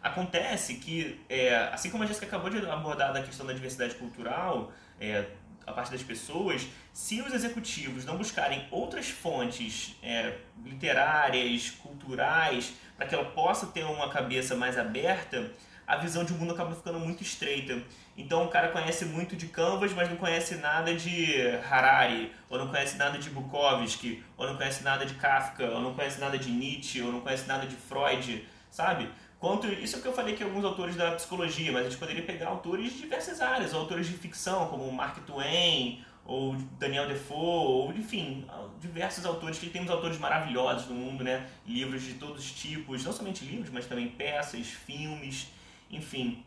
Acontece 0.02 0.76
que, 0.76 1.20
é, 1.28 1.54
assim 1.74 1.90
como 1.90 2.04
a 2.04 2.08
Jéssica 2.08 2.26
acabou 2.26 2.50
de 2.50 2.66
abordar 2.66 3.12
da 3.12 3.22
questão 3.22 3.46
da 3.46 3.52
diversidade 3.52 3.96
cultural, 3.96 4.72
é, 5.02 5.26
a 5.68 5.74
parte 5.74 5.92
das 5.92 6.02
pessoas, 6.02 6.66
se 6.94 7.22
os 7.22 7.34
executivos 7.34 8.06
não 8.06 8.18
buscarem 8.18 8.68
outras 8.72 9.10
fontes 9.10 9.98
é, 10.02 10.38
literárias, 10.64 11.72
culturais, 11.72 12.74
para 12.96 13.06
que 13.06 13.14
ela 13.14 13.26
possa 13.26 13.68
ter 13.68 13.84
uma 13.84 14.10
cabeça 14.10 14.56
mais 14.56 14.78
aberta, 14.78 15.52
a 15.86 15.98
visão 15.98 16.24
de 16.24 16.34
mundo 16.34 16.54
acaba 16.54 16.76
ficando 16.76 17.00
muito 17.00 17.22
estreita. 17.24 17.82
Então 18.18 18.46
o 18.46 18.50
cara 18.50 18.70
conhece 18.70 19.06
muito 19.06 19.36
de 19.36 19.48
Canvas, 19.48 19.94
mas 19.94 20.10
não 20.10 20.18
conhece 20.18 20.56
nada 20.56 20.94
de 20.94 21.36
Harari, 21.70 22.32
ou 22.50 22.58
não 22.58 22.68
conhece 22.68 22.98
nada 22.98 23.18
de 23.18 23.30
Bukowski, 23.30 24.24
ou 24.38 24.48
não 24.48 24.56
conhece 24.56 24.84
nada 24.84 25.06
de 25.06 25.14
Kafka, 25.16 25.66
ou 25.66 25.82
não 25.82 25.94
conhece 25.94 26.20
nada 26.20 26.38
de 26.38 26.50
Nietzsche, 26.50 27.02
ou 27.02 27.12
não 27.12 27.22
conhece 27.22 27.48
nada 27.48 27.66
de 27.66 27.76
Freud, 27.76 28.48
sabe? 28.70 29.10
Quanto, 29.40 29.66
isso 29.68 29.96
é 29.96 30.00
o 30.00 30.02
que 30.04 30.08
eu 30.08 30.14
falei 30.14 30.36
que 30.36 30.44
alguns 30.44 30.64
autores 30.64 30.96
da 30.96 31.12
psicologia, 31.14 31.72
mas 31.72 31.82
a 31.82 31.90
gente 31.90 31.98
poderia 31.98 32.24
pegar 32.24 32.50
autores 32.50 32.94
de 32.94 33.00
diversas 33.00 33.42
áreas, 33.42 33.74
autores 33.74 34.08
de 34.08 34.14
ficção, 34.14 34.68
como 34.68 34.92
Mark 34.92 35.18
Twain, 35.26 36.06
ou 36.24 36.56
Daniel 36.78 37.08
Defoe, 37.08 37.38
ou 37.38 37.92
enfim, 37.94 38.46
diversos 38.80 39.26
autores, 39.26 39.58
que 39.58 39.68
temos 39.70 39.90
autores 39.90 40.20
maravilhosos 40.20 40.88
no 40.88 40.94
mundo, 40.94 41.24
né? 41.24 41.50
Livros 41.66 42.04
de 42.04 42.14
todos 42.14 42.46
os 42.46 42.52
tipos, 42.52 43.04
não 43.04 43.12
somente 43.12 43.44
livros, 43.44 43.72
mas 43.72 43.88
também 43.88 44.10
peças, 44.10 44.68
filmes, 44.68 45.48
enfim, 45.92 46.44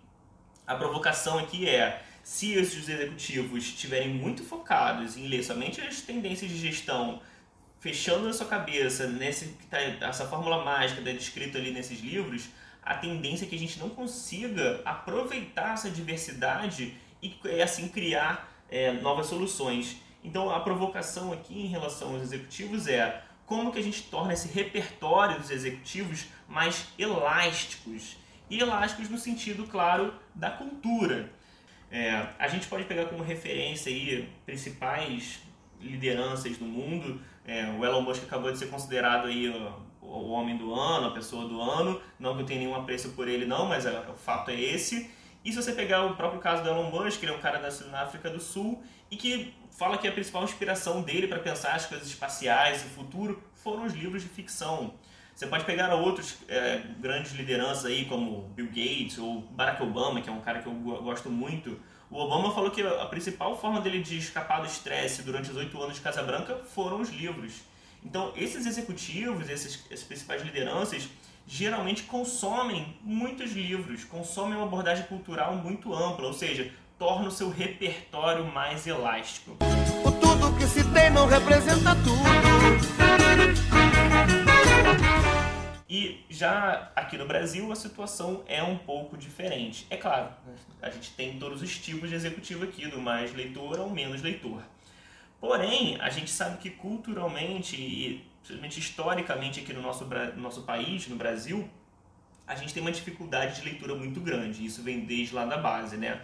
a 0.67 0.75
provocação 0.75 1.39
aqui 1.39 1.69
é: 1.69 2.03
se 2.23 2.55
esses 2.55 2.89
executivos 2.89 3.65
estiverem 3.65 4.09
muito 4.09 4.43
focados 4.43 5.17
em 5.17 5.29
ler 5.29 5.45
somente 5.45 5.81
as 5.81 6.01
tendências 6.01 6.51
de 6.51 6.59
gestão, 6.59 7.21
fechando 7.81 8.27
na 8.27 8.33
sua 8.33 8.47
cabeça 8.47 9.07
nesse, 9.07 9.49
tá, 9.71 9.79
essa 9.79 10.27
fórmula 10.27 10.65
mágica 10.65 11.03
da 11.03 11.13
descrita 11.13 11.59
ali 11.59 11.71
nesses 11.71 12.01
livros, 12.01 12.49
a 12.83 12.95
tendência 12.95 13.45
é 13.45 13.49
que 13.49 13.55
a 13.55 13.59
gente 13.59 13.79
não 13.79 13.91
consiga 13.91 14.81
aproveitar 14.85 15.75
essa 15.75 15.91
diversidade 15.91 16.97
e 17.23 17.39
assim 17.63 17.89
criar 17.89 18.51
é, 18.71 18.93
novas 18.93 19.27
soluções. 19.27 19.97
Então 20.23 20.51
a 20.51 20.61
provocação 20.61 21.33
aqui 21.33 21.61
em 21.61 21.67
relação 21.67 22.15
aos 22.15 22.23
executivos 22.23 22.87
é 22.87 23.23
como 23.45 23.71
que 23.71 23.79
a 23.79 23.83
gente 23.83 24.03
torna 24.05 24.33
esse 24.33 24.49
repertório 24.49 25.39
dos 25.39 25.51
executivos 25.51 26.27
mais 26.49 26.87
elásticos 26.99 28.17
e 28.49 28.61
elásticos 28.61 29.09
no 29.09 29.19
sentido, 29.19 29.67
claro, 29.67 30.15
da 30.35 30.51
cultura. 30.51 31.31
É, 31.91 32.27
a 32.39 32.49
gente 32.49 32.67
pode 32.67 32.85
pegar 32.85 33.07
como 33.07 33.23
referência 33.23 33.91
aí 33.91 34.29
principais 34.45 35.41
lideranças 35.81 36.57
do 36.57 36.65
mundo. 36.65 37.21
É, 37.45 37.67
o 37.79 37.85
Elon 37.85 38.01
Musk 38.01 38.25
acabou 38.25 38.51
de 38.51 38.59
ser 38.59 38.67
considerado 38.67 39.27
aí 39.27 39.49
o, 39.49 39.73
o, 40.01 40.31
homem 40.31 40.57
do 40.57 40.75
ano, 40.75 41.09
a 41.09 41.11
pessoa 41.13 41.47
do 41.47 41.61
ano. 41.61 42.01
Não 42.19 42.35
que 42.35 42.43
eu 42.43 42.47
tenha 42.47 42.61
nenhum 42.61 42.75
apreço 42.75 43.11
por 43.11 43.29
ele 43.29 43.47
não, 43.47 43.67
mas 43.67 43.87
é, 43.87 43.99
o 44.09 44.17
fato 44.17 44.51
é 44.51 44.61
esse. 44.61 45.11
E 45.45 45.53
se 45.53 45.63
você 45.63 45.73
pegar 45.73 46.05
o 46.05 46.17
próprio 46.17 46.41
caso 46.41 46.63
do 46.63 46.69
Elon 46.69 46.91
Musk, 46.91 47.23
ele 47.23 47.33
é 47.33 47.35
um 47.35 47.41
cara 47.41 47.61
nascido 47.61 47.91
na 47.91 48.03
África 48.03 48.31
do 48.31 48.41
Sul 48.41 48.83
e 49.11 49.17
que 49.17 49.55
fala 49.71 49.99
que 49.99 50.09
a 50.09 50.13
principal 50.13 50.43
inspiração 50.45 51.03
dele 51.03 51.29
para 51.29 51.39
pensar 51.39 51.75
as 51.75 51.87
coisas 51.87 52.09
espaciais 52.09 52.85
e 52.85 52.89
futuro 52.89 53.43
foram 53.55 53.85
os 53.85 53.93
livros 53.93 54.23
de 54.23 54.29
ficção. 54.29 54.95
Você 55.35 55.49
pode 55.49 55.64
pegar 55.64 55.93
outros 55.95 56.37
é, 56.49 56.81
grandes 57.00 57.33
lideranças 57.33 57.87
aí, 57.87 58.05
como 58.05 58.49
Bill 58.55 58.67
Gates 58.67 59.19
ou 59.19 59.41
Barack 59.41 59.83
Obama, 59.83 60.21
que 60.21 60.31
é 60.31 60.33
um 60.33 60.41
cara 60.41 60.62
que 60.62 60.69
eu 60.69 60.73
gosto 60.73 61.29
muito. 61.29 61.81
O 62.09 62.19
Obama 62.19 62.55
falou 62.55 62.71
que 62.71 62.81
a 62.81 63.07
principal 63.07 63.59
forma 63.59 63.81
dele 63.81 64.00
de 64.00 64.17
escapar 64.17 64.61
do 64.61 64.67
estresse 64.67 65.23
durante 65.23 65.50
os 65.50 65.57
oito 65.57 65.81
anos 65.83 65.97
de 65.97 66.00
Casa 66.00 66.23
Branca 66.23 66.61
foram 66.73 67.00
os 67.00 67.11
livros. 67.11 67.55
Então, 68.05 68.33
esses 68.37 68.64
executivos, 68.64 69.49
esses, 69.50 69.85
essas 69.91 70.05
principais 70.05 70.43
lideranças, 70.43 71.09
geralmente 71.47 72.05
consomem 72.05 72.97
muitos 73.03 73.53
livros, 73.53 74.05
consomem 74.05 74.57
uma 74.57 74.67
abordagem 74.67 75.05
cultural 75.07 75.57
muito 75.57 75.93
ampla, 75.93 76.29
ou 76.29 76.33
seja, 76.33 76.71
torna 76.97 77.26
o 77.26 77.33
seu 77.33 77.50
repertório 77.50 78.45
mais 78.45 78.87
elástico. 78.87 79.57
O 80.05 80.12
tudo 80.12 80.57
que 80.57 80.67
se 80.67 80.85
tem 80.93 81.11
não 81.11 81.26
representa 81.26 81.97
tudo. 81.97 82.25
E 85.88 86.25
já 86.29 86.91
aqui 86.97 87.17
no 87.17 87.26
Brasil 87.26 87.71
a 87.71 87.76
situação 87.76 88.43
é 88.47 88.62
um 88.62 88.76
pouco 88.76 89.17
diferente. 89.17 89.87
É 89.91 89.97
claro, 89.97 90.29
a 90.83 90.91
gente 90.91 91.11
tem 91.12 91.38
todos 91.38 91.62
os 91.62 91.79
tipos 91.79 92.09
de 92.09 92.17
executivo 92.17 92.64
aqui, 92.64 92.87
do 92.88 93.00
mais 93.00 93.33
leitor 93.35 93.79
ao 93.79 93.88
menos 93.91 94.23
leitor. 94.23 94.62
Porém, 95.41 95.97
a 96.00 96.11
gente 96.11 96.31
sabe 96.31 96.59
que 96.59 96.71
culturalmente 96.71 97.76
e 97.76 98.26
principalmente 98.41 98.81
historicamente 98.81 99.61
aqui 99.61 99.73
no 99.73 99.83
nosso, 99.83 100.05
no 100.05 100.43
nosso 100.43 100.62
país, 100.62 101.07
no 101.07 101.17
Brasil, 101.17 101.69
a 102.47 102.55
gente 102.55 102.75
tem 102.75 102.83
uma 102.83 102.93
dificuldade 102.93 103.57
de 103.57 103.64
leitura 103.64 103.95
muito 103.95 104.21
grande. 104.21 104.64
Isso 104.64 104.83
vem 104.83 105.00
desde 105.00 105.35
lá 105.35 105.45
da 105.45 105.57
base, 105.57 105.97
né? 105.97 106.21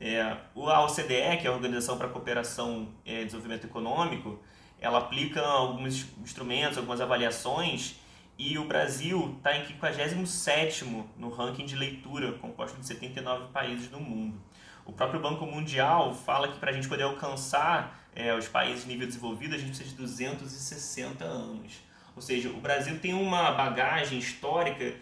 É, 0.00 0.20
a 0.20 0.84
OCDE, 0.84 1.38
que 1.40 1.46
é 1.46 1.48
a 1.48 1.52
Organização 1.52 1.96
para 1.96 2.08
a 2.08 2.10
Cooperação 2.10 2.88
e 3.06 3.24
Desenvolvimento 3.24 3.64
Econômico, 3.64 4.38
ela 4.80 4.98
aplica 4.98 5.40
alguns 5.40 6.06
instrumentos, 6.22 6.76
algumas 6.76 7.00
avaliações 7.00 7.96
e 8.36 8.58
o 8.58 8.64
Brasil 8.64 9.34
está 9.36 9.56
em 9.56 9.66
57 9.66 10.84
no 11.16 11.28
ranking 11.28 11.66
de 11.66 11.76
leitura, 11.76 12.32
composto 12.32 12.78
de 12.78 12.86
79 12.86 13.52
países 13.52 13.88
do 13.88 14.00
mundo. 14.00 14.40
O 14.84 14.92
próprio 14.92 15.20
Banco 15.20 15.46
Mundial 15.46 16.14
fala 16.14 16.48
que 16.48 16.58
para 16.58 16.70
a 16.70 16.72
gente 16.72 16.88
poder 16.88 17.04
alcançar 17.04 18.04
é, 18.14 18.34
os 18.34 18.48
países 18.48 18.82
de 18.82 18.88
nível 18.88 19.06
desenvolvido, 19.06 19.54
a 19.54 19.58
gente 19.58 19.68
precisa 19.68 19.90
de 19.90 19.96
260 19.96 21.24
anos. 21.24 21.72
Ou 22.14 22.22
seja, 22.22 22.48
o 22.50 22.60
Brasil 22.60 22.98
tem 23.00 23.14
uma 23.14 23.52
bagagem 23.52 24.18
histórica 24.18 24.94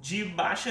de 0.00 0.24
baixa 0.24 0.70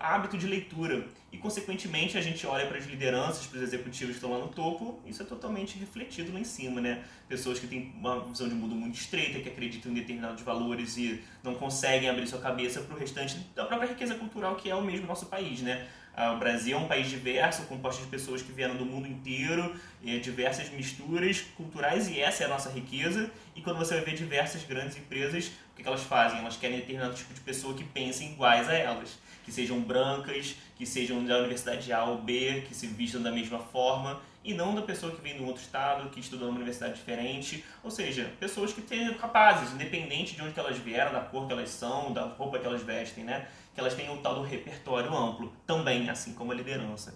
hábito 0.00 0.36
de 0.36 0.46
leitura. 0.46 1.06
E, 1.30 1.36
consequentemente, 1.36 2.16
a 2.16 2.22
gente 2.22 2.46
olha 2.46 2.66
para 2.66 2.78
as 2.78 2.86
lideranças, 2.86 3.46
para 3.46 3.58
os 3.58 3.62
executivos 3.62 4.16
que 4.16 4.16
estão 4.16 4.32
lá 4.32 4.38
no 4.38 4.48
topo, 4.48 4.98
isso 5.06 5.22
é 5.22 5.26
totalmente 5.26 5.78
refletido 5.78 6.32
lá 6.32 6.40
em 6.40 6.44
cima, 6.44 6.80
né? 6.80 7.04
Pessoas 7.28 7.58
que 7.58 7.66
têm 7.66 7.92
uma 7.96 8.24
visão 8.24 8.48
de 8.48 8.54
mundo 8.54 8.74
muito 8.74 8.94
estreita, 8.94 9.38
que 9.38 9.48
acreditam 9.48 9.92
em 9.92 9.94
determinados 9.94 10.42
valores 10.42 10.96
e 10.96 11.22
não 11.42 11.54
conseguem 11.54 12.08
abrir 12.08 12.26
sua 12.26 12.40
cabeça 12.40 12.80
para 12.80 12.96
o 12.96 12.98
restante 12.98 13.36
da 13.54 13.66
própria 13.66 13.88
riqueza 13.88 14.14
cultural 14.14 14.56
que 14.56 14.70
é 14.70 14.74
o 14.74 14.82
mesmo 14.82 15.06
nosso 15.06 15.26
país, 15.26 15.60
né? 15.60 15.86
Ah, 16.16 16.32
o 16.32 16.38
Brasil 16.38 16.76
é 16.76 16.80
um 16.80 16.88
país 16.88 17.08
diverso, 17.08 17.62
composto 17.66 18.02
de 18.02 18.08
pessoas 18.08 18.42
que 18.42 18.50
vieram 18.50 18.74
do 18.76 18.84
mundo 18.84 19.06
inteiro, 19.06 19.72
diversas 20.20 20.68
misturas 20.70 21.42
culturais, 21.56 22.08
e 22.08 22.18
essa 22.18 22.42
é 22.42 22.46
a 22.46 22.48
nossa 22.48 22.70
riqueza. 22.70 23.30
E 23.54 23.60
quando 23.60 23.76
você 23.76 23.94
vai 23.94 24.04
ver 24.04 24.14
diversas 24.14 24.64
grandes 24.64 24.96
empresas, 24.96 25.52
o 25.72 25.76
que 25.76 25.86
elas 25.86 26.02
fazem? 26.02 26.40
Elas 26.40 26.56
querem 26.56 26.78
determinado 26.78 27.14
tipo 27.14 27.32
de 27.32 27.40
pessoa 27.40 27.72
que 27.72 27.84
pensem 27.84 28.32
iguais 28.32 28.68
a 28.68 28.74
elas, 28.74 29.16
que 29.48 29.54
sejam 29.54 29.80
brancas, 29.80 30.56
que 30.76 30.84
sejam 30.84 31.24
da 31.24 31.38
universidade 31.38 31.90
A 31.90 32.04
ou 32.04 32.18
B, 32.18 32.64
que 32.68 32.74
se 32.74 32.86
vistam 32.86 33.22
da 33.22 33.32
mesma 33.32 33.58
forma, 33.58 34.20
e 34.44 34.52
não 34.52 34.74
da 34.74 34.82
pessoa 34.82 35.10
que 35.10 35.22
vem 35.22 35.36
de 35.36 35.42
um 35.42 35.46
outro 35.46 35.62
estado, 35.62 36.10
que 36.10 36.20
estuda 36.20 36.44
numa 36.44 36.56
universidade 36.56 36.94
diferente. 36.94 37.64
Ou 37.82 37.90
seja, 37.90 38.30
pessoas 38.38 38.74
que 38.74 38.82
sejam 38.82 39.14
capazes, 39.14 39.72
independente 39.72 40.36
de 40.36 40.42
onde 40.42 40.58
elas 40.58 40.76
vieram, 40.76 41.12
da 41.12 41.20
cor 41.20 41.46
que 41.46 41.52
elas 41.52 41.70
são, 41.70 42.12
da 42.12 42.26
roupa 42.26 42.58
que 42.58 42.66
elas 42.66 42.82
vestem, 42.82 43.24
né? 43.24 43.48
que 43.74 43.80
elas 43.80 43.94
tenham 43.94 44.14
o 44.14 44.18
tal 44.18 44.34
do 44.34 44.42
repertório 44.42 45.16
amplo, 45.16 45.50
também, 45.66 46.10
assim 46.10 46.34
como 46.34 46.52
a 46.52 46.54
liderança. 46.54 47.14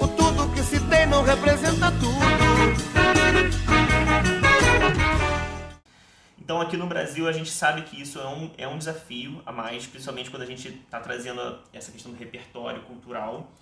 O 0.00 0.08
tudo 0.08 0.52
que 0.52 0.62
se 0.62 0.80
tem 0.88 1.06
não 1.06 1.22
representa 1.22 1.92
tudo. 1.92 3.79
Então, 6.50 6.60
aqui 6.60 6.76
no 6.76 6.88
Brasil, 6.88 7.28
a 7.28 7.32
gente 7.32 7.48
sabe 7.48 7.82
que 7.82 8.02
isso 8.02 8.18
é 8.18 8.26
um, 8.26 8.50
é 8.58 8.66
um 8.66 8.76
desafio 8.76 9.40
a 9.46 9.52
mais, 9.52 9.86
principalmente 9.86 10.30
quando 10.30 10.42
a 10.42 10.46
gente 10.46 10.66
está 10.66 10.98
trazendo 10.98 11.40
essa 11.72 11.92
questão 11.92 12.10
do 12.10 12.18
repertório 12.18 12.82
cultural. 12.82 13.52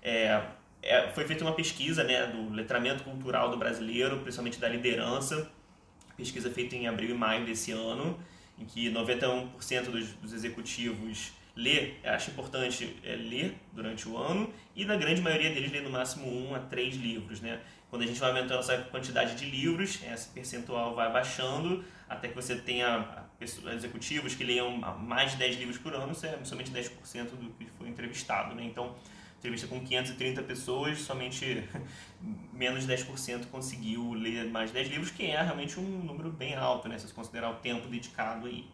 É, 0.00 0.44
é, 0.80 1.10
foi 1.10 1.24
feita 1.24 1.42
uma 1.42 1.54
pesquisa 1.54 2.04
né, 2.04 2.24
do 2.28 2.54
letramento 2.54 3.02
cultural 3.02 3.50
do 3.50 3.56
brasileiro, 3.56 4.20
principalmente 4.20 4.60
da 4.60 4.68
liderança, 4.68 5.50
pesquisa 6.16 6.48
feita 6.48 6.76
em 6.76 6.86
abril 6.86 7.10
e 7.10 7.18
maio 7.18 7.44
desse 7.44 7.72
ano, 7.72 8.16
em 8.56 8.64
que 8.64 8.92
91% 8.92 9.90
dos, 9.90 10.10
dos 10.10 10.32
executivos 10.32 11.32
ler, 11.56 11.98
acho 12.04 12.30
importante 12.30 12.96
é, 13.02 13.16
ler 13.16 13.56
durante 13.72 14.08
o 14.08 14.16
ano 14.16 14.52
e 14.76 14.84
na 14.84 14.94
grande 14.94 15.20
maioria 15.20 15.50
deles 15.50 15.72
ler 15.72 15.82
no 15.82 15.90
máximo 15.90 16.30
um 16.30 16.54
a 16.54 16.60
três 16.60 16.94
livros, 16.94 17.40
né? 17.40 17.58
Quando 17.96 18.04
a 18.04 18.08
gente 18.08 18.20
vai 18.20 18.28
aumentando 18.28 18.60
essa 18.60 18.76
quantidade 18.76 19.36
de 19.36 19.46
livros, 19.46 20.00
esse 20.02 20.28
percentual 20.28 20.94
vai 20.94 21.10
baixando 21.10 21.82
até 22.06 22.28
que 22.28 22.34
você 22.34 22.54
tenha 22.54 23.26
executivos 23.74 24.34
que 24.34 24.44
leiam 24.44 24.70
mais 24.98 25.30
de 25.30 25.38
10 25.38 25.56
livros 25.56 25.78
por 25.78 25.94
ano, 25.94 26.12
isso 26.12 26.26
é 26.26 26.38
somente 26.44 26.70
10% 26.70 26.90
do 27.30 27.50
que 27.54 27.64
foi 27.78 27.88
entrevistado, 27.88 28.54
né? 28.54 28.64
Então, 28.64 28.94
entrevista 29.38 29.66
com 29.66 29.80
530 29.80 30.42
pessoas, 30.42 30.98
somente 30.98 31.66
menos 32.52 32.86
de 32.86 32.92
10% 32.92 33.46
conseguiu 33.46 34.12
ler 34.12 34.44
mais 34.50 34.68
de 34.68 34.74
10 34.74 34.88
livros, 34.88 35.10
que 35.10 35.24
é 35.24 35.40
realmente 35.40 35.80
um 35.80 36.04
número 36.04 36.30
bem 36.30 36.54
alto, 36.54 36.90
né? 36.90 36.98
Se 36.98 37.08
você 37.08 37.14
considerar 37.14 37.48
o 37.48 37.54
tempo 37.54 37.88
dedicado 37.88 38.46
aí. 38.46 38.68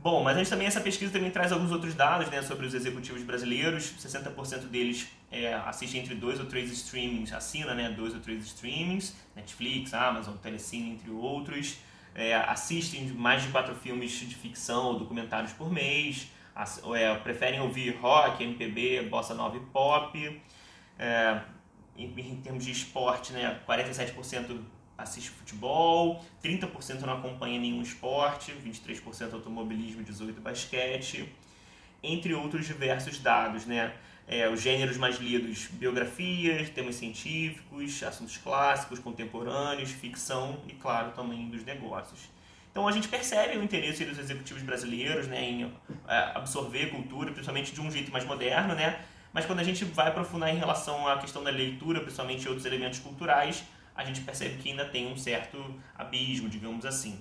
Bom, 0.00 0.22
mas 0.22 0.36
a 0.36 0.38
gente 0.38 0.48
também, 0.48 0.66
essa 0.68 0.80
pesquisa 0.80 1.12
também 1.12 1.28
traz 1.28 1.50
alguns 1.50 1.72
outros 1.72 1.92
dados 1.92 2.28
né, 2.30 2.40
sobre 2.40 2.64
os 2.64 2.72
executivos 2.72 3.20
brasileiros. 3.24 3.94
60% 3.98 4.68
deles 4.68 5.08
é, 5.30 5.54
assistem 5.54 6.00
entre 6.00 6.14
dois 6.14 6.38
ou 6.38 6.46
três 6.46 6.70
streamings, 6.70 7.32
assina 7.32 7.74
né, 7.74 7.90
dois 7.90 8.14
ou 8.14 8.20
três 8.20 8.44
streamings, 8.44 9.16
Netflix, 9.34 9.92
Amazon, 9.92 10.36
Telecine, 10.36 10.92
entre 10.92 11.10
outros. 11.10 11.78
É, 12.14 12.34
assistem 12.34 13.08
mais 13.08 13.42
de 13.42 13.48
quatro 13.48 13.74
filmes 13.74 14.12
de 14.12 14.36
ficção 14.36 14.86
ou 14.86 14.98
documentários 15.00 15.52
por 15.52 15.70
mês. 15.70 16.28
É, 16.94 17.14
preferem 17.16 17.60
ouvir 17.60 17.96
rock, 17.96 18.42
MPB, 18.42 19.02
bossa 19.10 19.34
nova 19.34 19.56
e 19.56 19.60
pop. 19.60 20.40
É, 20.96 21.40
em, 21.96 22.04
em, 22.04 22.40
termos 22.40 22.64
de 22.64 22.70
esporte, 22.70 23.32
né, 23.32 23.60
47% 23.68 24.60
assiste 24.98 25.30
futebol, 25.30 26.24
30% 26.42 27.00
não 27.02 27.14
acompanha 27.14 27.60
nenhum 27.60 27.80
esporte, 27.80 28.52
23% 28.52 29.32
automobilismo, 29.32 30.04
18% 30.04 30.40
basquete, 30.40 31.32
entre 32.02 32.34
outros 32.34 32.66
diversos 32.66 33.18
dados, 33.18 33.64
né? 33.64 33.94
É, 34.26 34.46
os 34.46 34.60
gêneros 34.60 34.98
mais 34.98 35.16
lidos, 35.16 35.68
biografias, 35.72 36.68
temas 36.68 36.96
científicos, 36.96 38.02
assuntos 38.02 38.36
clássicos, 38.36 38.98
contemporâneos, 38.98 39.90
ficção 39.90 40.60
e, 40.68 40.74
claro, 40.74 41.12
também 41.12 41.48
dos 41.48 41.64
negócios. 41.64 42.28
Então 42.70 42.86
a 42.86 42.92
gente 42.92 43.08
percebe 43.08 43.56
o 43.56 43.62
interesse 43.62 44.04
dos 44.04 44.18
executivos 44.18 44.62
brasileiros 44.62 45.26
né, 45.26 45.42
em 45.42 45.72
é, 46.06 46.32
absorver 46.34 46.90
cultura, 46.90 47.32
principalmente 47.32 47.72
de 47.72 47.80
um 47.80 47.90
jeito 47.90 48.12
mais 48.12 48.24
moderno, 48.26 48.74
né? 48.74 49.00
Mas 49.32 49.46
quando 49.46 49.60
a 49.60 49.64
gente 49.64 49.84
vai 49.84 50.08
aprofundar 50.08 50.54
em 50.54 50.58
relação 50.58 51.08
à 51.08 51.18
questão 51.18 51.42
da 51.42 51.50
leitura, 51.50 52.00
principalmente 52.00 52.46
outros 52.48 52.66
elementos 52.66 52.98
culturais, 52.98 53.64
a 53.98 54.04
gente 54.04 54.20
percebe 54.20 54.62
que 54.62 54.70
ainda 54.70 54.84
tem 54.84 55.12
um 55.12 55.16
certo 55.16 55.74
abismo, 55.96 56.48
digamos 56.48 56.86
assim. 56.86 57.20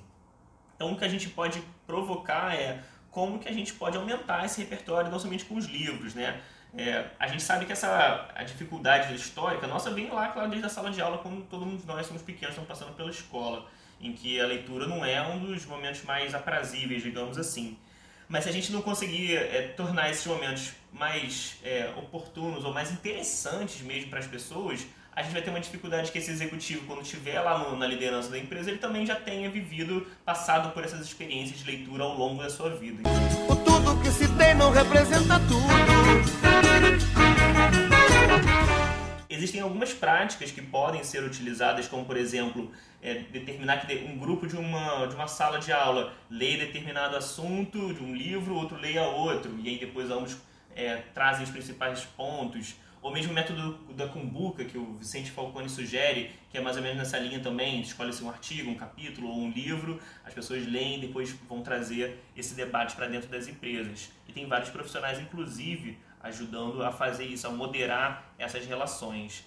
Então, 0.75 0.93
o 0.93 0.95
que 0.95 1.03
a 1.03 1.07
gente 1.07 1.27
pode 1.29 1.59
provocar 1.87 2.53
é 2.55 2.83
como 3.09 3.39
que 3.39 3.49
a 3.49 3.51
gente 3.51 3.73
pode 3.73 3.97
aumentar 3.97 4.45
esse 4.45 4.61
repertório, 4.61 5.09
não 5.09 5.17
somente 5.17 5.43
com 5.45 5.55
os 5.55 5.65
livros, 5.65 6.13
né? 6.13 6.39
É, 6.77 7.09
a 7.17 7.27
gente 7.27 7.41
sabe 7.41 7.65
que 7.65 7.71
essa 7.71 8.29
a 8.35 8.43
dificuldade 8.43 9.15
histórica 9.15 9.65
nossa 9.65 9.89
vem 9.89 10.11
lá, 10.11 10.27
claro, 10.27 10.49
desde 10.49 10.67
a 10.67 10.69
sala 10.69 10.91
de 10.91 11.01
aula, 11.01 11.17
quando 11.17 11.41
todos 11.45 11.83
nós 11.83 12.05
somos 12.05 12.21
pequenos, 12.21 12.49
estamos 12.49 12.67
passando 12.67 12.95
pela 12.95 13.09
escola, 13.09 13.67
em 13.99 14.13
que 14.13 14.39
a 14.39 14.45
leitura 14.45 14.85
não 14.85 15.03
é 15.03 15.19
um 15.19 15.39
dos 15.39 15.65
momentos 15.65 16.03
mais 16.03 16.35
aprazíveis, 16.35 17.01
digamos 17.01 17.39
assim. 17.39 17.75
Mas 18.29 18.43
se 18.43 18.51
a 18.51 18.53
gente 18.53 18.71
não 18.71 18.83
conseguir 18.83 19.35
é, 19.35 19.73
tornar 19.75 20.11
esses 20.11 20.27
momentos 20.27 20.73
mais 20.93 21.57
é, 21.63 21.91
oportunos 21.97 22.63
ou 22.63 22.71
mais 22.71 22.91
interessantes 22.91 23.81
mesmo 23.81 24.11
para 24.11 24.19
as 24.19 24.27
pessoas, 24.27 24.85
a 25.17 25.23
gente 25.23 25.33
vai 25.33 25.41
ter 25.41 25.49
uma 25.49 25.59
dificuldade 25.59 26.11
que 26.11 26.19
esse 26.19 26.29
executivo, 26.29 26.85
quando 26.85 27.01
estiver 27.01 27.41
lá 27.41 27.57
no, 27.57 27.75
na 27.75 27.87
liderança 27.87 28.29
da 28.29 28.37
empresa, 28.37 28.69
ele 28.69 28.77
também 28.77 29.03
já 29.03 29.15
tenha 29.15 29.49
vivido, 29.49 30.05
passado 30.23 30.71
por 30.73 30.83
essas 30.83 31.01
experiências 31.01 31.57
de 31.57 31.65
leitura 31.65 32.03
ao 32.03 32.15
longo 32.15 32.43
da 32.43 32.51
sua 32.51 32.69
vida. 32.69 33.01
O 33.49 33.55
tudo 33.55 33.99
que 34.03 34.11
se 34.11 34.27
tem 34.35 34.53
não 34.53 34.69
representa 34.69 35.39
tudo. 35.47 35.65
Existem 39.27 39.59
algumas 39.59 39.91
práticas 39.91 40.51
que 40.51 40.61
podem 40.61 41.03
ser 41.03 41.23
utilizadas, 41.23 41.87
como 41.87 42.05
por 42.05 42.15
exemplo, 42.15 42.71
é, 43.01 43.15
determinar 43.15 43.77
que 43.77 43.95
um 44.05 44.19
grupo 44.19 44.45
de 44.45 44.55
uma, 44.55 45.07
de 45.07 45.15
uma 45.15 45.27
sala 45.27 45.57
de 45.57 45.73
aula 45.73 46.13
leia 46.29 46.59
determinado 46.59 47.15
assunto 47.15 47.91
de 47.91 48.03
um 48.03 48.15
livro, 48.15 48.53
outro 48.53 48.77
leia 48.77 49.01
outro, 49.01 49.51
e 49.63 49.67
aí 49.67 49.79
depois 49.79 50.11
ambos 50.11 50.37
é, 50.75 50.97
trazem 51.15 51.43
os 51.43 51.49
principais 51.49 52.05
pontos 52.05 52.75
ou 53.07 53.13
mesmo 53.13 53.31
o 53.31 53.35
método 53.35 53.77
da 53.93 54.05
Kumbuka, 54.05 54.65
que 54.65 54.77
o 54.77 54.97
Vicente 54.97 55.31
Falcone 55.31 55.69
sugere, 55.69 56.29
que 56.51 56.57
é 56.57 56.61
mais 56.61 56.75
ou 56.75 56.83
menos 56.83 56.97
nessa 56.97 57.17
linha 57.17 57.39
também, 57.39 57.79
escolhe-se 57.79 58.21
um 58.21 58.29
artigo, 58.29 58.69
um 58.69 58.75
capítulo 58.75 59.29
ou 59.29 59.37
um 59.37 59.49
livro, 59.49 59.97
as 60.25 60.33
pessoas 60.33 60.67
leem 60.67 60.97
e 60.97 61.07
depois 61.07 61.31
vão 61.47 61.61
trazer 61.61 62.21
esse 62.35 62.53
debate 62.53 62.97
para 62.97 63.07
dentro 63.07 63.29
das 63.29 63.47
empresas. 63.47 64.11
E 64.27 64.33
tem 64.33 64.45
vários 64.45 64.69
profissionais, 64.71 65.21
inclusive, 65.21 65.97
ajudando 66.21 66.83
a 66.83 66.91
fazer 66.91 67.23
isso, 67.23 67.47
a 67.47 67.49
moderar 67.49 68.29
essas 68.37 68.65
relações. 68.65 69.45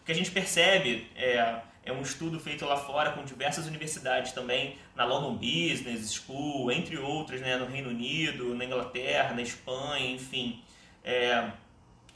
O 0.00 0.06
que 0.06 0.12
a 0.12 0.14
gente 0.14 0.30
percebe 0.30 1.06
é, 1.14 1.60
é 1.84 1.92
um 1.92 2.00
estudo 2.00 2.40
feito 2.40 2.64
lá 2.64 2.78
fora 2.78 3.12
com 3.12 3.22
diversas 3.24 3.66
universidades 3.66 4.32
também, 4.32 4.78
na 4.96 5.04
London 5.04 5.34
Business 5.34 6.14
School, 6.14 6.72
entre 6.72 6.96
outras, 6.96 7.42
né, 7.42 7.58
no 7.58 7.66
Reino 7.66 7.90
Unido, 7.90 8.54
na 8.54 8.64
Inglaterra, 8.64 9.34
na 9.34 9.42
Espanha, 9.42 10.12
enfim. 10.12 10.62
É, 11.04 11.52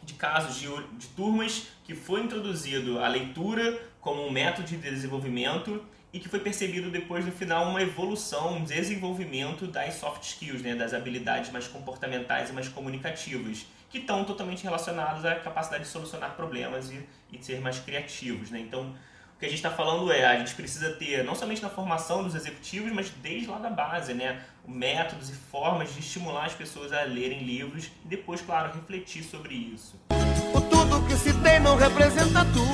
de 0.02 0.14
casos 0.14 0.56
de, 0.56 0.68
de 0.98 1.06
turmas 1.08 1.68
que 1.84 1.94
foi 1.94 2.22
introduzido 2.22 2.98
a 2.98 3.08
leitura 3.08 3.80
como 4.00 4.24
um 4.24 4.30
método 4.30 4.68
de 4.68 4.76
desenvolvimento 4.76 5.84
e 6.12 6.18
que 6.18 6.28
foi 6.28 6.40
percebido 6.40 6.90
depois 6.90 7.26
no 7.26 7.32
final 7.32 7.68
uma 7.68 7.82
evolução, 7.82 8.56
um 8.56 8.64
desenvolvimento 8.64 9.66
das 9.66 9.94
soft 9.94 10.22
skills, 10.22 10.62
né, 10.62 10.74
das 10.74 10.94
habilidades 10.94 11.50
mais 11.52 11.68
comportamentais 11.68 12.50
e 12.50 12.52
mais 12.52 12.68
comunicativas, 12.68 13.66
que 13.90 13.98
estão 13.98 14.24
totalmente 14.24 14.62
relacionadas 14.62 15.24
à 15.24 15.34
capacidade 15.34 15.84
de 15.84 15.90
solucionar 15.90 16.34
problemas 16.34 16.90
e, 16.90 17.06
e 17.32 17.42
ser 17.44 17.60
mais 17.60 17.78
criativos. 17.78 18.50
Né? 18.50 18.60
Então, 18.60 18.94
o 19.36 19.38
que 19.38 19.44
a 19.44 19.48
gente 19.50 19.58
está 19.58 19.70
falando 19.70 20.10
é, 20.10 20.24
a 20.24 20.38
gente 20.38 20.54
precisa 20.54 20.92
ter, 20.92 21.22
não 21.22 21.34
somente 21.34 21.62
na 21.62 21.68
formação 21.68 22.22
dos 22.22 22.34
executivos, 22.34 22.90
mas 22.90 23.10
desde 23.22 23.46
lá 23.48 23.58
da 23.58 23.68
base, 23.68 24.14
né? 24.14 24.42
métodos 24.66 25.28
e 25.28 25.34
formas 25.34 25.92
de 25.92 26.00
estimular 26.00 26.46
as 26.46 26.54
pessoas 26.54 26.90
a 26.90 27.02
lerem 27.02 27.42
livros 27.42 27.90
e 28.02 28.08
depois, 28.08 28.40
claro, 28.40 28.72
refletir 28.72 29.22
sobre 29.22 29.54
isso. 29.54 30.00
O 30.54 30.60
tudo 30.62 31.06
que 31.06 31.14
se 31.16 31.34
tem 31.42 31.60
não 31.60 31.76
representa 31.76 32.46
tudo. 32.46 32.66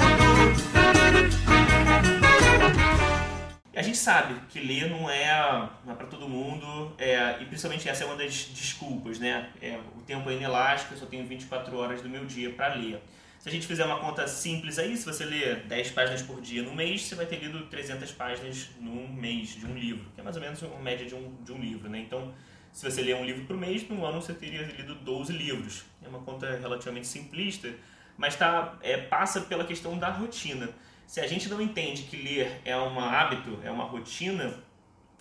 A 3.75 3.83
gente 3.83 3.99
sabe 3.99 4.35
que 4.49 4.61
ler 4.61 4.89
não 4.89 5.11
é, 5.11 5.69
não 5.85 5.95
é 5.95 5.97
para 5.97 6.07
todo 6.07 6.29
mundo, 6.29 6.95
é, 6.97 7.39
e 7.41 7.45
principalmente 7.47 7.89
essa 7.89 8.05
é 8.05 8.07
uma 8.07 8.17
das 8.17 8.33
desculpas, 8.55 9.19
né? 9.19 9.49
É, 9.61 9.81
o 9.97 10.03
tempo 10.03 10.31
é 10.31 10.35
inelástico, 10.35 10.95
eu 10.95 10.99
só 10.99 11.07
tenho 11.07 11.27
24 11.27 11.77
horas 11.77 12.01
do 12.01 12.09
meu 12.09 12.25
dia 12.25 12.51
para 12.51 12.75
ler. 12.75 13.03
Se 13.43 13.49
a 13.49 13.53
gente 13.53 13.67
fizer 13.67 13.85
uma 13.85 13.99
conta 13.99 14.25
simples 14.29 14.79
aí, 14.79 14.97
se 14.97 15.05
você 15.05 15.25
ler 15.25 15.65
10 15.65 15.91
páginas 15.91 16.23
por 16.23 16.41
dia 16.41 16.63
no 16.63 16.73
mês, 16.73 17.03
você 17.03 17.17
vai 17.17 17.27
ter 17.27 17.41
lido 17.41 17.67
300 17.67 18.13
páginas 18.13 18.71
num 18.79 19.09
mês 19.09 19.49
de 19.57 19.67
um 19.67 19.75
livro, 19.77 20.09
que 20.15 20.21
é 20.21 20.23
mais 20.23 20.37
ou 20.37 20.43
menos 20.43 20.63
uma 20.63 20.79
média 20.79 21.05
de 21.05 21.13
um, 21.13 21.35
de 21.43 21.51
um 21.51 21.59
livro, 21.59 21.89
né? 21.89 21.99
Então, 21.99 22.33
se 22.71 22.89
você 22.89 23.03
ler 23.03 23.17
um 23.17 23.25
livro 23.25 23.45
por 23.45 23.57
mês, 23.57 23.83
no 23.89 24.07
ano 24.07 24.23
você 24.23 24.33
teria 24.33 24.63
lido 24.63 24.95
12 24.95 25.33
livros. 25.33 25.83
É 26.05 26.09
uma 26.09 26.21
conta 26.21 26.57
relativamente 26.57 27.09
simplista, 27.09 27.69
mas 28.17 28.37
tá, 28.37 28.79
é, 28.81 28.97
passa 28.97 29.41
pela 29.41 29.65
questão 29.65 29.99
da 29.99 30.09
rotina. 30.09 30.69
Se 31.05 31.19
a 31.19 31.27
gente 31.27 31.49
não 31.49 31.61
entende 31.61 32.05
que 32.05 32.17
ler 32.17 32.61
é 32.65 32.77
um 32.77 33.01
hábito, 33.01 33.59
é 33.65 33.73
uma 33.73 33.83
rotina, 33.83 34.55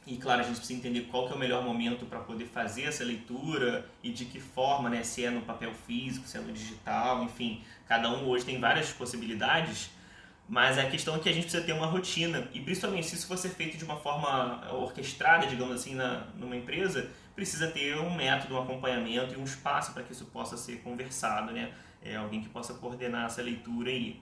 e 0.05 0.17
claro, 0.17 0.41
a 0.41 0.43
gente 0.43 0.57
precisa 0.57 0.79
entender 0.79 1.01
qual 1.01 1.27
que 1.27 1.33
é 1.33 1.35
o 1.35 1.39
melhor 1.39 1.63
momento 1.63 2.05
para 2.05 2.19
poder 2.19 2.45
fazer 2.45 2.83
essa 2.83 3.03
leitura 3.03 3.85
e 4.01 4.11
de 4.11 4.25
que 4.25 4.39
forma, 4.39 4.89
né? 4.89 5.03
Se 5.03 5.23
é 5.23 5.29
no 5.29 5.41
papel 5.41 5.71
físico, 5.85 6.27
se 6.27 6.37
é 6.37 6.41
no 6.41 6.51
digital, 6.51 7.23
enfim, 7.23 7.61
cada 7.87 8.09
um 8.09 8.27
hoje 8.27 8.43
tem 8.43 8.59
várias 8.59 8.91
possibilidades, 8.91 9.91
mas 10.49 10.77
a 10.77 10.85
questão 10.85 11.15
é 11.15 11.19
que 11.19 11.29
a 11.29 11.31
gente 11.31 11.43
precisa 11.43 11.63
ter 11.63 11.73
uma 11.73 11.85
rotina 11.85 12.49
e 12.51 12.59
principalmente 12.59 13.07
se 13.07 13.15
isso 13.15 13.27
for 13.27 13.37
ser 13.37 13.49
feito 13.49 13.77
de 13.77 13.85
uma 13.85 13.97
forma 13.97 14.73
orquestrada, 14.73 15.45
digamos 15.45 15.75
assim, 15.75 15.93
na, 15.93 16.25
numa 16.35 16.55
empresa, 16.55 17.11
precisa 17.35 17.67
ter 17.67 17.97
um 17.97 18.13
método, 18.15 18.55
um 18.55 18.61
acompanhamento 18.61 19.35
e 19.35 19.37
um 19.37 19.43
espaço 19.43 19.93
para 19.93 20.01
que 20.03 20.11
isso 20.11 20.25
possa 20.25 20.57
ser 20.57 20.81
conversado, 20.81 21.51
né? 21.53 21.71
É 22.03 22.15
alguém 22.15 22.41
que 22.41 22.49
possa 22.49 22.73
coordenar 22.73 23.27
essa 23.27 23.41
leitura 23.41 23.91
aí. 23.91 24.19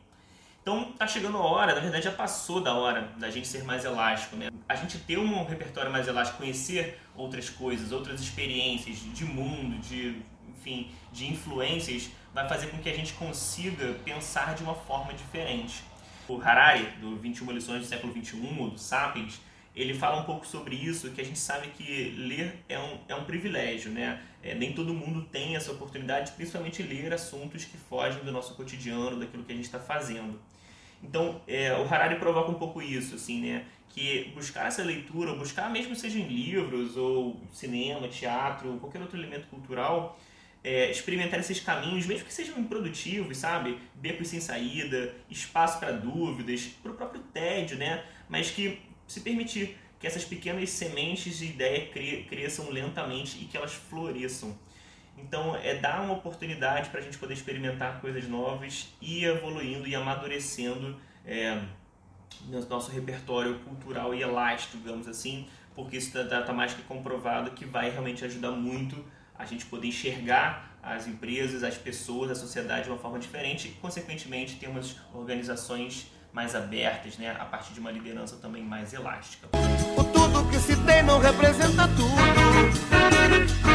Então 0.69 0.91
tá 0.91 1.07
chegando 1.07 1.35
a 1.35 1.41
hora, 1.41 1.73
na 1.73 1.79
verdade 1.79 2.05
já 2.05 2.11
passou 2.11 2.61
da 2.61 2.75
hora 2.75 3.11
da 3.17 3.31
gente 3.31 3.47
ser 3.47 3.63
mais 3.63 3.85
elástico, 3.85 4.35
né? 4.35 4.51
A 4.67 4.75
gente 4.75 4.99
ter 4.99 5.17
um 5.17 5.43
repertório 5.43 5.91
mais 5.91 6.07
elástico, 6.07 6.37
conhecer 6.37 6.99
outras 7.15 7.49
coisas, 7.49 7.91
outras 7.91 8.21
experiências 8.21 8.97
de 8.97 9.25
mundo, 9.25 9.79
de 9.79 10.21
enfim, 10.47 10.91
de 11.11 11.27
influências, 11.27 12.11
vai 12.35 12.47
fazer 12.47 12.67
com 12.67 12.77
que 12.77 12.87
a 12.87 12.93
gente 12.93 13.13
consiga 13.13 13.95
pensar 14.05 14.53
de 14.53 14.61
uma 14.61 14.75
forma 14.75 15.11
diferente. 15.11 15.83
O 16.27 16.39
Harari, 16.39 16.85
do 17.01 17.15
21 17.15 17.51
lições 17.51 17.81
do 17.81 17.87
século 17.87 18.13
21, 18.13 18.61
ou 18.61 18.69
do 18.69 18.77
Sapiens, 18.77 19.41
ele 19.75 19.95
fala 19.95 20.21
um 20.21 20.23
pouco 20.23 20.45
sobre 20.45 20.75
isso, 20.75 21.09
que 21.09 21.21
a 21.21 21.25
gente 21.25 21.39
sabe 21.39 21.69
que 21.69 22.11
ler 22.15 22.63
é 22.69 22.77
um, 22.77 22.99
é 23.07 23.15
um 23.15 23.23
privilégio, 23.23 23.89
né? 23.89 24.21
É, 24.43 24.53
nem 24.53 24.71
todo 24.73 24.93
mundo 24.93 25.23
tem 25.31 25.55
essa 25.55 25.71
oportunidade, 25.71 26.31
principalmente 26.33 26.83
ler 26.83 27.11
assuntos 27.11 27.65
que 27.65 27.75
fogem 27.75 28.23
do 28.23 28.31
nosso 28.31 28.53
cotidiano, 28.53 29.19
daquilo 29.19 29.43
que 29.43 29.51
a 29.51 29.55
gente 29.55 29.65
está 29.65 29.79
fazendo. 29.79 30.39
Então, 31.03 31.41
é, 31.47 31.73
o 31.73 31.83
Harari 31.83 32.15
provoca 32.17 32.51
um 32.51 32.55
pouco 32.55 32.81
isso, 32.81 33.15
assim, 33.15 33.41
né? 33.41 33.65
Que 33.89 34.31
buscar 34.35 34.67
essa 34.67 34.83
leitura, 34.83 35.33
buscar 35.33 35.69
mesmo 35.69 35.95
seja 35.95 36.19
em 36.19 36.27
livros 36.27 36.95
ou 36.95 37.41
cinema, 37.51 38.07
teatro, 38.07 38.77
qualquer 38.79 39.01
outro 39.01 39.17
elemento 39.17 39.47
cultural, 39.47 40.19
é, 40.63 40.91
experimentar 40.91 41.39
esses 41.39 41.59
caminhos, 41.59 42.05
mesmo 42.05 42.25
que 42.25 42.33
sejam 42.33 42.59
improdutivos, 42.59 43.37
sabe? 43.37 43.77
Becos 43.95 44.27
sem 44.27 44.39
saída, 44.39 45.15
espaço 45.29 45.79
para 45.79 45.91
dúvidas, 45.91 46.65
para 46.83 46.91
o 46.91 46.95
próprio 46.95 47.21
tédio, 47.33 47.77
né? 47.77 48.03
Mas 48.27 48.51
que 48.51 48.79
se 49.07 49.21
permitir 49.21 49.77
que 49.99 50.07
essas 50.07 50.23
pequenas 50.23 50.69
sementes 50.69 51.37
de 51.37 51.45
ideia 51.45 51.87
cresçam 52.27 52.69
lentamente 52.69 53.37
e 53.41 53.45
que 53.45 53.57
elas 53.57 53.73
floresçam. 53.73 54.57
Então, 55.21 55.55
é 55.55 55.75
dar 55.75 56.01
uma 56.01 56.13
oportunidade 56.13 56.89
para 56.89 56.99
a 56.99 57.03
gente 57.03 57.17
poder 57.17 57.33
experimentar 57.33 57.99
coisas 58.01 58.27
novas 58.27 58.93
e 59.01 59.25
evoluindo 59.25 59.87
e 59.87 59.95
amadurecendo 59.95 60.97
é, 61.25 61.61
nosso 62.69 62.91
repertório 62.91 63.59
cultural 63.59 64.13
e 64.13 64.21
elástico, 64.21 64.77
digamos 64.77 65.07
assim, 65.07 65.47
porque 65.75 65.97
isso 65.97 66.17
está 66.17 66.41
tá 66.41 66.53
mais 66.53 66.73
que 66.73 66.81
comprovado 66.83 67.51
que 67.51 67.65
vai 67.65 67.89
realmente 67.89 68.23
ajudar 68.25 68.51
muito 68.51 69.03
a 69.37 69.45
gente 69.45 69.65
poder 69.65 69.87
enxergar 69.87 70.77
as 70.81 71.07
empresas, 71.07 71.63
as 71.63 71.77
pessoas, 71.77 72.31
a 72.31 72.35
sociedade 72.35 72.83
de 72.83 72.89
uma 72.89 72.97
forma 72.97 73.19
diferente 73.19 73.67
e, 73.67 73.71
consequentemente, 73.71 74.55
termos 74.55 74.97
organizações 75.13 76.11
mais 76.31 76.55
abertas, 76.55 77.17
né, 77.17 77.35
a 77.39 77.45
partir 77.45 77.73
de 77.73 77.79
uma 77.79 77.91
liderança 77.91 78.35
também 78.37 78.63
mais 78.63 78.93
elástica. 78.93 79.47
O 79.97 80.03
tudo 80.03 80.49
que 80.49 80.57
se 80.59 80.75
tem 80.83 81.03
não 81.03 81.19
representa 81.19 81.87
tudo. 81.89 83.68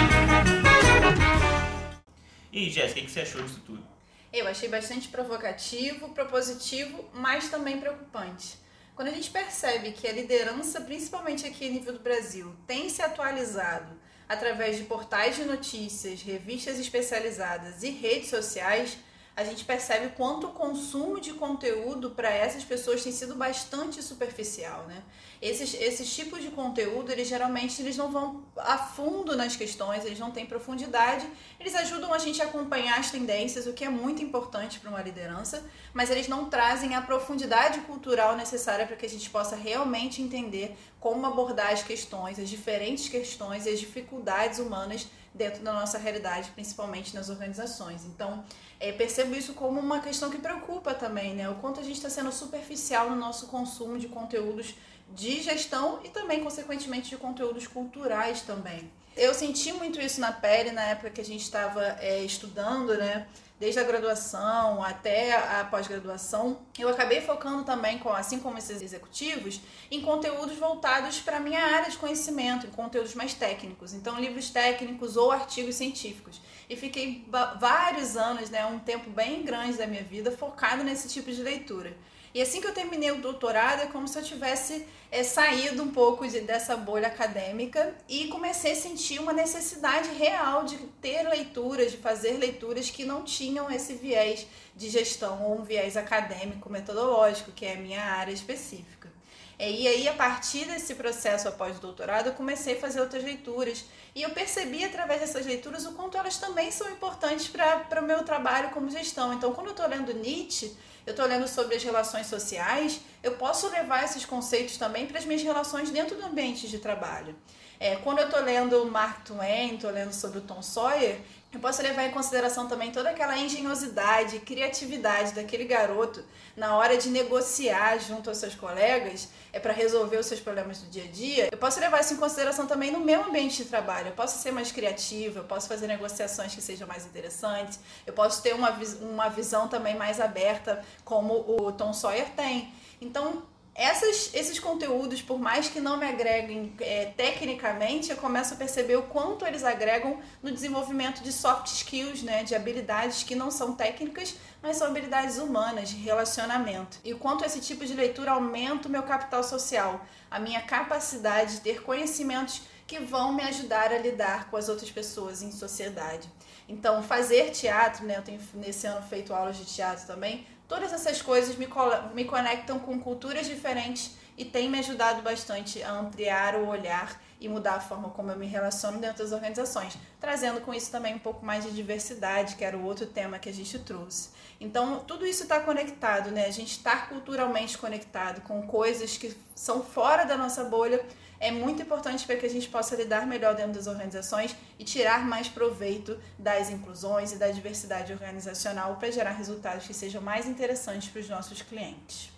E 2.55 2.71
Jéssica, 2.71 3.01
o 3.01 3.05
que 3.05 3.11
você 3.11 3.23
achou 3.23 3.43
disso 3.43 3.61
tudo? 3.67 3.85
Eu 4.33 4.47
achei 4.47 4.69
bastante 4.69 5.09
provocativo, 5.09 6.11
propositivo, 6.11 7.05
mas 7.13 7.49
também 7.49 7.81
preocupante. 7.81 8.57
Quando 8.95 9.09
a 9.09 9.11
gente 9.11 9.29
percebe 9.29 9.91
que 9.91 10.07
a 10.07 10.13
liderança, 10.13 10.81
principalmente 10.81 11.45
aqui 11.45 11.67
a 11.67 11.71
nível 11.73 11.95
do 11.95 11.99
Brasil, 11.99 12.55
tem 12.65 12.89
se 12.89 13.03
atualizado 13.03 13.99
através 14.29 14.77
de 14.77 14.85
portais 14.85 15.35
de 15.35 15.45
notícias, 15.45 16.23
revistas 16.23 16.79
especializadas 16.79 17.83
e 17.83 17.91
redes 17.91 18.31
sociais, 18.31 18.99
a 19.37 19.43
gente 19.43 19.65
percebe 19.65 20.15
quanto 20.17 20.47
o 20.47 20.53
consumo 20.53 21.21
de 21.21 21.33
conteúdo 21.33 22.11
para 22.11 22.31
essas 22.31 22.63
pessoas 22.63 23.03
tem 23.03 23.11
sido 23.11 23.35
bastante 23.35 24.01
superficial, 24.01 24.85
né? 24.87 25.03
Esses, 25.43 25.75
esses 25.75 26.15
tipos 26.15 26.41
de 26.41 26.51
conteúdo, 26.51 27.11
eles 27.11 27.29
geralmente 27.29 27.83
eles 27.83 27.97
não 27.97 28.11
vão 28.11 28.45
a 28.57 28.79
fundo 28.79 29.37
nas 29.37 29.57
questões, 29.57 30.05
eles 30.05 30.19
não 30.19 30.31
têm 30.31 30.47
profundidade, 30.47 31.29
eles 31.59 31.75
ajudam 31.75 32.15
a 32.15 32.19
gente 32.19 32.41
a 32.41 32.45
acompanhar 32.45 32.99
as 32.99 33.11
tendências, 33.11 33.67
o 33.67 33.73
que 33.73 33.85
é 33.85 33.89
muito 33.89 34.23
importante 34.23 34.79
para 34.79 34.89
uma 34.89 35.03
liderança, 35.03 35.65
mas 35.93 36.11
eles 36.11 36.29
não 36.29 36.49
trazem 36.49 36.95
a 36.95 37.03
profundidade 37.03 37.81
cultural 37.81 38.37
necessária 38.37 38.87
para 38.87 38.97
que 38.97 39.05
a 39.05 39.09
gente 39.09 39.29
possa 39.29 39.57
realmente 39.57 40.23
entender 40.23 40.77
como 41.01 41.27
abordar 41.27 41.73
as 41.73 41.83
questões, 41.83 42.39
as 42.39 42.49
diferentes 42.49 43.09
questões 43.09 43.67
e 43.67 43.71
as 43.71 43.81
dificuldades 43.81 44.61
humanas 44.61 45.09
dentro 45.35 45.65
da 45.65 45.73
nossa 45.73 45.99
realidade, 45.99 46.51
principalmente 46.51 47.15
nas 47.15 47.29
organizações. 47.29 48.05
Então, 48.05 48.45
é, 48.79 48.93
percebo 48.93 49.35
isso 49.35 49.53
como 49.55 49.81
uma 49.81 50.01
questão 50.01 50.31
que 50.31 50.39
preocupa 50.39 50.95
também, 50.95 51.35
né? 51.35 51.51
O 51.51 51.57
quanto 51.57 51.81
a 51.81 51.83
gente 51.83 51.97
está 51.97 52.09
sendo 52.09 52.31
superficial 52.31 53.11
no 53.11 53.17
nosso 53.17 53.49
consumo 53.49 53.99
de 53.99 54.07
conteúdos 54.07 54.75
de 55.13 55.43
gestão 55.43 56.01
e 56.05 56.09
também, 56.09 56.43
consequentemente, 56.43 57.11
de 57.11 57.17
conteúdos 57.17 57.67
culturais 57.67 58.43
também. 58.43 58.91
Eu 59.17 59.35
senti 59.35 59.73
muito 59.73 60.01
isso 60.01 60.21
na 60.21 60.33
pele 60.33 60.73
na 60.73 60.83
época 60.83 61.11
que 61.11 61.21
a 61.21 61.25
gente 61.25 61.43
estava 61.43 61.83
é, 62.01 62.21
estudando, 62.25 62.97
né? 62.97 63.27
Desde 63.59 63.79
a 63.79 63.85
graduação 63.85 64.83
até 64.83 65.37
a 65.37 65.65
pós-graduação, 65.65 66.63
eu 66.77 66.89
acabei 66.89 67.21
focando 67.21 67.63
também, 67.63 67.99
com, 67.99 68.09
assim 68.13 68.41
como 68.41 68.59
esses 68.59 68.83
executivos, 68.83 69.61
em 69.93 70.01
conteúdos 70.03 70.57
voltados 70.59 71.21
para 71.21 71.37
a 71.37 71.41
minha 71.41 71.65
área 71.65 71.89
de 71.89 71.97
conhecimento, 71.97 72.67
em 72.67 72.71
conteúdos 72.71 73.15
mais 73.15 73.33
técnicos. 73.33 73.95
Então, 73.95 74.19
livros 74.19 74.51
técnicos 74.51 75.17
ou 75.17 75.31
artigos 75.31 75.77
científicos. 75.77 76.41
E 76.69 76.75
fiquei 76.75 77.25
vários 77.61 78.17
anos, 78.17 78.51
né, 78.51 78.67
um 78.67 78.81
tempo 78.81 79.09
bem 79.11 79.45
grande 79.45 79.79
da 79.79 79.87
minha 79.87 80.03
vida, 80.03 80.33
focado 80.33 80.83
nesse 80.83 81.09
tipo 81.09 81.31
de 81.31 81.41
leitura. 81.41 81.97
E 82.35 82.43
assim 82.43 82.61
que 82.61 82.67
eu 82.67 82.75
terminei 82.75 83.13
o 83.13 83.21
doutorado, 83.21 83.83
é 83.83 83.87
como 83.87 84.09
se 84.09 84.19
eu 84.19 84.23
tivesse 84.25 84.85
é, 85.09 85.23
saído 85.23 85.81
um 85.85 85.93
pouco 85.93 86.27
de, 86.27 86.41
dessa 86.41 86.77
bolha 86.77 87.07
acadêmica 87.07 87.95
e 88.09 88.27
comecei 88.27 88.73
a 88.73 88.77
sentir 88.77 89.21
uma 89.21 89.33
necessidade 89.33 90.09
real 90.15 90.65
de 90.65 90.77
ter 91.01 91.23
leituras, 91.29 91.93
de 91.93 91.99
fazer 91.99 92.33
leituras 92.33 92.91
que 92.91 93.05
não 93.05 93.23
tinham 93.23 93.71
esse 93.71 93.95
viés 93.95 94.49
de 94.75 94.91
gestão 94.91 95.45
ou 95.45 95.61
um 95.61 95.63
viés 95.63 95.97
acadêmico, 95.97 96.69
metodológico, 96.69 97.53
que 97.53 97.65
é 97.65 97.75
a 97.75 97.81
minha 97.81 98.03
área 98.03 98.33
específica. 98.33 99.14
É, 99.59 99.71
e 99.71 99.87
aí, 99.87 100.09
a 100.09 100.13
partir 100.13 100.65
desse 100.67 100.95
processo 100.95 101.49
após 101.49 101.77
o 101.77 101.81
doutorado, 101.81 102.27
eu 102.27 102.33
comecei 102.33 102.77
a 102.77 102.81
fazer 102.81 103.01
outras 103.01 103.23
leituras. 103.23 103.85
E 104.15 104.23
eu 104.23 104.31
percebi 104.31 104.85
através 104.85 105.21
dessas 105.21 105.47
leituras 105.47 105.87
o 105.87 105.93
quanto 105.93 106.17
elas 106.17 106.37
também 106.37 106.71
são 106.71 106.91
importantes 106.91 107.49
para 107.49 108.01
o 108.01 108.05
meu 108.05 108.25
trabalho 108.25 108.71
como 108.71 108.91
gestão. 108.91 109.33
Então, 109.33 109.53
quando 109.53 109.69
eu 109.69 109.73
estou 109.73 109.87
lendo 109.87 110.13
Nietzsche, 110.15 110.77
eu 111.07 111.11
estou 111.11 111.27
lendo 111.27 111.47
sobre 111.47 111.77
as 111.77 111.83
relações 111.83 112.27
sociais, 112.27 113.01
eu 113.23 113.37
posso 113.37 113.69
levar 113.69 114.05
esses 114.05 114.25
conceitos 114.25 114.77
também 114.77 115.07
para 115.07 115.19
as 115.19 115.25
minhas 115.25 115.43
relações 115.43 115.91
dentro 115.91 116.17
do 116.17 116.25
ambiente 116.25 116.69
de 116.69 116.79
trabalho. 116.79 117.37
É, 117.79 117.97
quando 117.97 118.21
eu 118.21 118.27
estou 118.27 118.41
lendo 118.41 118.87
Mark 118.87 119.25
Twain, 119.27 119.75
estou 119.75 119.91
lendo 119.91 120.13
sobre 120.13 120.39
o 120.39 120.43
Tom 120.43 120.63
Sawyer, 120.63 121.21
eu 121.55 121.61
posso 121.61 121.81
levar 121.83 122.05
em 122.05 122.11
consideração 122.11 122.67
também 122.67 122.91
toda 122.91 123.11
aquela 123.11 123.39
engenhosidade, 123.39 124.41
criatividade 124.41 125.33
daquele 125.33 125.65
garoto 125.65 126.25
na 126.57 126.77
hora 126.77 126.97
de 126.97 127.09
negociar 127.11 127.97
junto 127.99 128.29
aos 128.29 128.39
seus 128.39 128.57
colegas 128.57 129.29
é 129.53 129.61
para 129.61 129.73
resolver 129.73 130.17
os 130.17 130.27
seus 130.27 130.41
problemas 130.41 130.79
do 130.79 130.91
dia 130.91 131.05
a 131.05 131.07
dia. 131.07 131.49
Eu 131.53 131.59
posso 131.59 131.79
levar 131.79 132.01
isso 132.01 132.15
em 132.15 132.17
consideração 132.17 132.67
também 132.67 132.91
no 132.91 132.99
meu 132.99 133.23
ambiente 133.23 133.63
de 133.63 133.69
trabalho. 133.69 134.09
Eu 134.09 134.15
posso 134.15 134.43
ser 134.43 134.51
mais 134.51 134.73
criativa, 134.73 135.41
eu 135.41 135.45
posso 135.45 135.69
fazer 135.69 135.87
negociações 135.87 136.53
que 136.53 136.61
sejam 136.61 136.89
mais 136.89 137.07
interessantes, 137.07 137.79
eu 138.05 138.13
posso 138.13 138.43
ter 138.43 138.53
uma, 138.53 138.77
uma 139.01 139.29
visão 139.29 139.69
também 139.69 139.97
mais 139.97 140.21
aberta, 140.21 140.85
como 141.05 141.35
o 141.35 141.71
Tom 141.71 141.93
Sawyer 141.93 142.31
tem. 142.31 142.75
Então, 143.01 143.45
essas, 143.75 144.31
esses 144.33 144.61
conteúdos, 144.61 145.21
por 145.21 145.39
mais 145.39 145.69
que 145.69 145.81
não 145.81 145.97
me 145.97 146.07
agreguem 146.07 146.73
é, 146.81 147.07
tecnicamente, 147.17 148.11
eu 148.11 148.17
começo 148.17 148.55
a 148.55 148.57
perceber 148.57 148.95
o 148.97 149.03
quanto 149.03 149.45
eles 149.45 149.65
agregam 149.65 150.21
no 150.41 150.53
desenvolvimento 150.53 151.23
de 151.23 151.33
soft 151.33 151.67
skills, 151.67 152.23
né, 152.23 152.45
de 152.45 152.55
habilidades 152.55 153.25
que 153.25 153.35
não 153.35 153.51
são 153.51 153.75
técnicas, 153.75 154.37
mas 154.63 154.77
são 154.77 154.87
habilidades 154.87 155.39
humanas, 155.39 155.89
de 155.89 155.97
relacionamento. 155.97 156.99
E 157.05 157.13
o 157.13 157.19
quanto 157.19 157.45
esse 157.45 157.61
tipo 157.61 157.85
de 157.85 157.95
leitura 157.95 158.31
aumenta 158.31 158.87
o 158.87 158.91
meu 158.91 159.03
capital 159.03 159.43
social, 159.43 160.07
a 160.31 160.39
minha 160.39 160.61
capacidade 160.61 161.55
de 161.55 161.61
ter 161.61 161.83
conhecimentos 161.83 162.63
que 162.87 163.01
vão 163.01 163.33
me 163.33 163.43
ajudar 163.43 163.93
a 163.93 163.99
lidar 163.99 164.51
com 164.51 164.57
as 164.57 164.69
outras 164.69 164.91
pessoas 164.91 165.43
em 165.43 165.51
sociedade. 165.51 166.29
Então, 166.69 167.03
fazer 167.03 167.51
teatro, 167.51 168.07
né, 168.07 168.19
eu 168.19 168.23
tenho 168.23 168.41
nesse 168.55 168.87
ano 168.87 169.05
feito 169.07 169.35
aulas 169.35 169.57
de 169.57 169.65
teatro 169.65 170.07
também, 170.07 170.47
Todas 170.67 170.93
essas 170.93 171.21
coisas 171.21 171.57
me, 171.57 171.69
me 172.15 172.25
conectam 172.25 172.79
com 172.79 172.99
culturas 172.99 173.47
diferentes 173.47 174.17
e 174.37 174.45
tem 174.45 174.69
me 174.69 174.79
ajudado 174.79 175.23
bastante 175.23 175.83
a 175.83 175.93
ampliar 175.93 176.57
o 176.57 176.69
olhar 176.69 177.21
e 177.41 177.49
mudar 177.49 177.75
a 177.75 177.81
forma 177.81 178.09
como 178.11 178.31
eu 178.31 178.37
me 178.37 178.47
relaciono 178.47 178.99
dentro 178.99 179.23
das 179.23 179.33
organizações, 179.33 179.97
trazendo 180.19 180.61
com 180.61 180.73
isso 180.73 180.91
também 180.91 181.15
um 181.15 181.19
pouco 181.19 181.45
mais 181.45 181.65
de 181.65 181.71
diversidade, 181.71 182.57
que 182.57 182.65
era 182.65 182.77
o 182.77 182.85
outro 182.85 183.07
tema 183.07 183.39
que 183.39 183.49
a 183.49 183.53
gente 183.53 183.79
trouxe. 183.81 184.31
Então, 184.61 185.01
tudo 185.01 185.27
isso 185.27 185.43
está 185.43 185.61
conectado, 185.61 186.31
né? 186.31 186.47
A 186.47 186.51
gente 186.51 186.73
está 186.73 186.97
culturalmente 187.07 187.77
conectado 187.77 188.41
com 188.43 188.67
coisas 188.67 189.17
que 189.19 189.37
são 189.55 189.83
fora 189.83 190.25
da 190.25 190.37
nossa 190.37 190.65
bolha 190.65 191.05
é 191.41 191.51
muito 191.51 191.83
importante 191.83 192.27
para 192.27 192.37
que 192.37 192.47
a 192.47 192.51
gente 192.51 192.69
possa 192.69 192.97
lidar 192.97 193.27
melhor 193.27 193.55
dentro 193.55 193.73
das 193.73 193.87
organizações 193.87 194.55
e 194.79 194.85
tirar 194.85 195.27
mais 195.27 195.49
proveito 195.49 196.19
das 196.39 196.71
inclusões 196.71 197.33
e 197.33 197.37
da 197.37 197.51
diversidade 197.51 198.13
organizacional 198.13 198.97
para 198.97 199.11
gerar 199.11 199.33
resultados 199.33 199.87
que 199.87 199.95
sejam 199.95 200.23
mais 200.23 200.47
interessantes 200.47 201.09
para 201.09 201.21
os 201.21 201.29
nossos 201.29 201.63
clientes. 201.63 202.31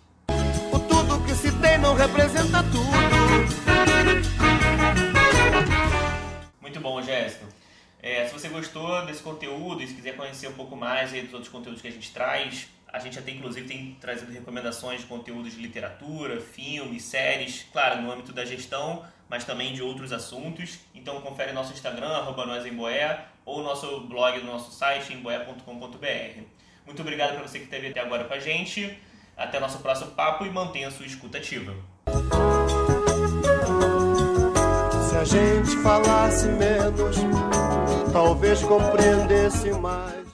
O 0.73 0.79
tudo 0.79 1.23
que 1.25 1.33
se 1.33 1.51
tem 1.59 1.77
não 1.77 1.95
representa 1.95 2.63
tudo. 2.63 2.87
Muito 6.61 6.79
bom, 6.79 7.01
Jéssica. 7.01 7.45
É, 8.01 8.27
se 8.27 8.33
você 8.33 8.47
gostou 8.49 9.05
desse 9.05 9.23
conteúdo 9.23 9.81
e 9.81 9.87
se 9.87 9.93
quiser 9.93 10.15
conhecer 10.15 10.47
um 10.47 10.53
pouco 10.53 10.75
mais 10.75 11.11
dos 11.11 11.33
outros 11.33 11.49
conteúdos 11.49 11.81
que 11.81 11.87
a 11.87 11.91
gente 11.91 12.11
traz, 12.11 12.67
a 12.91 12.99
gente 12.99 13.19
até 13.19 13.31
inclusive 13.31 13.67
tem 13.67 13.97
trazido 13.99 14.31
recomendações 14.31 15.01
de 15.01 15.07
conteúdos 15.07 15.53
de 15.53 15.61
literatura, 15.61 16.39
filmes, 16.39 17.03
séries, 17.03 17.65
claro, 17.71 18.01
no 18.01 18.11
âmbito 18.11 18.31
da 18.31 18.45
gestão, 18.45 19.05
mas 19.29 19.43
também 19.43 19.73
de 19.73 19.81
outros 19.81 20.11
assuntos. 20.13 20.79
Então 20.95 21.21
confere 21.21 21.51
nosso 21.51 21.73
Instagram, 21.73 22.07
arroba 22.07 22.45
ou 23.45 23.63
nosso 23.63 24.01
blog 24.01 24.39
no 24.39 24.51
nosso 24.51 24.71
site, 24.71 25.13
emboé.com.br. 25.13 26.41
Muito 26.85 27.01
obrigado 27.01 27.33
para 27.35 27.47
você 27.47 27.59
que 27.59 27.65
esteve 27.65 27.87
até 27.87 27.99
agora 27.99 28.23
com 28.23 28.33
a 28.33 28.39
gente. 28.39 28.97
Até 29.35 29.59
nosso 29.59 29.79
próximo 29.79 30.11
papo 30.11 30.45
e 30.45 30.49
mantenha 30.49 30.87
a 30.87 30.91
sua 30.91 31.05
escuta 31.05 31.37
ativa. 31.37 31.75
Se 35.09 35.15
a 35.15 35.23
gente 35.23 35.77
falasse 35.83 36.47
menos, 36.47 37.17
talvez 38.11 38.63
compreendesse 38.63 39.71
mais. 39.73 40.26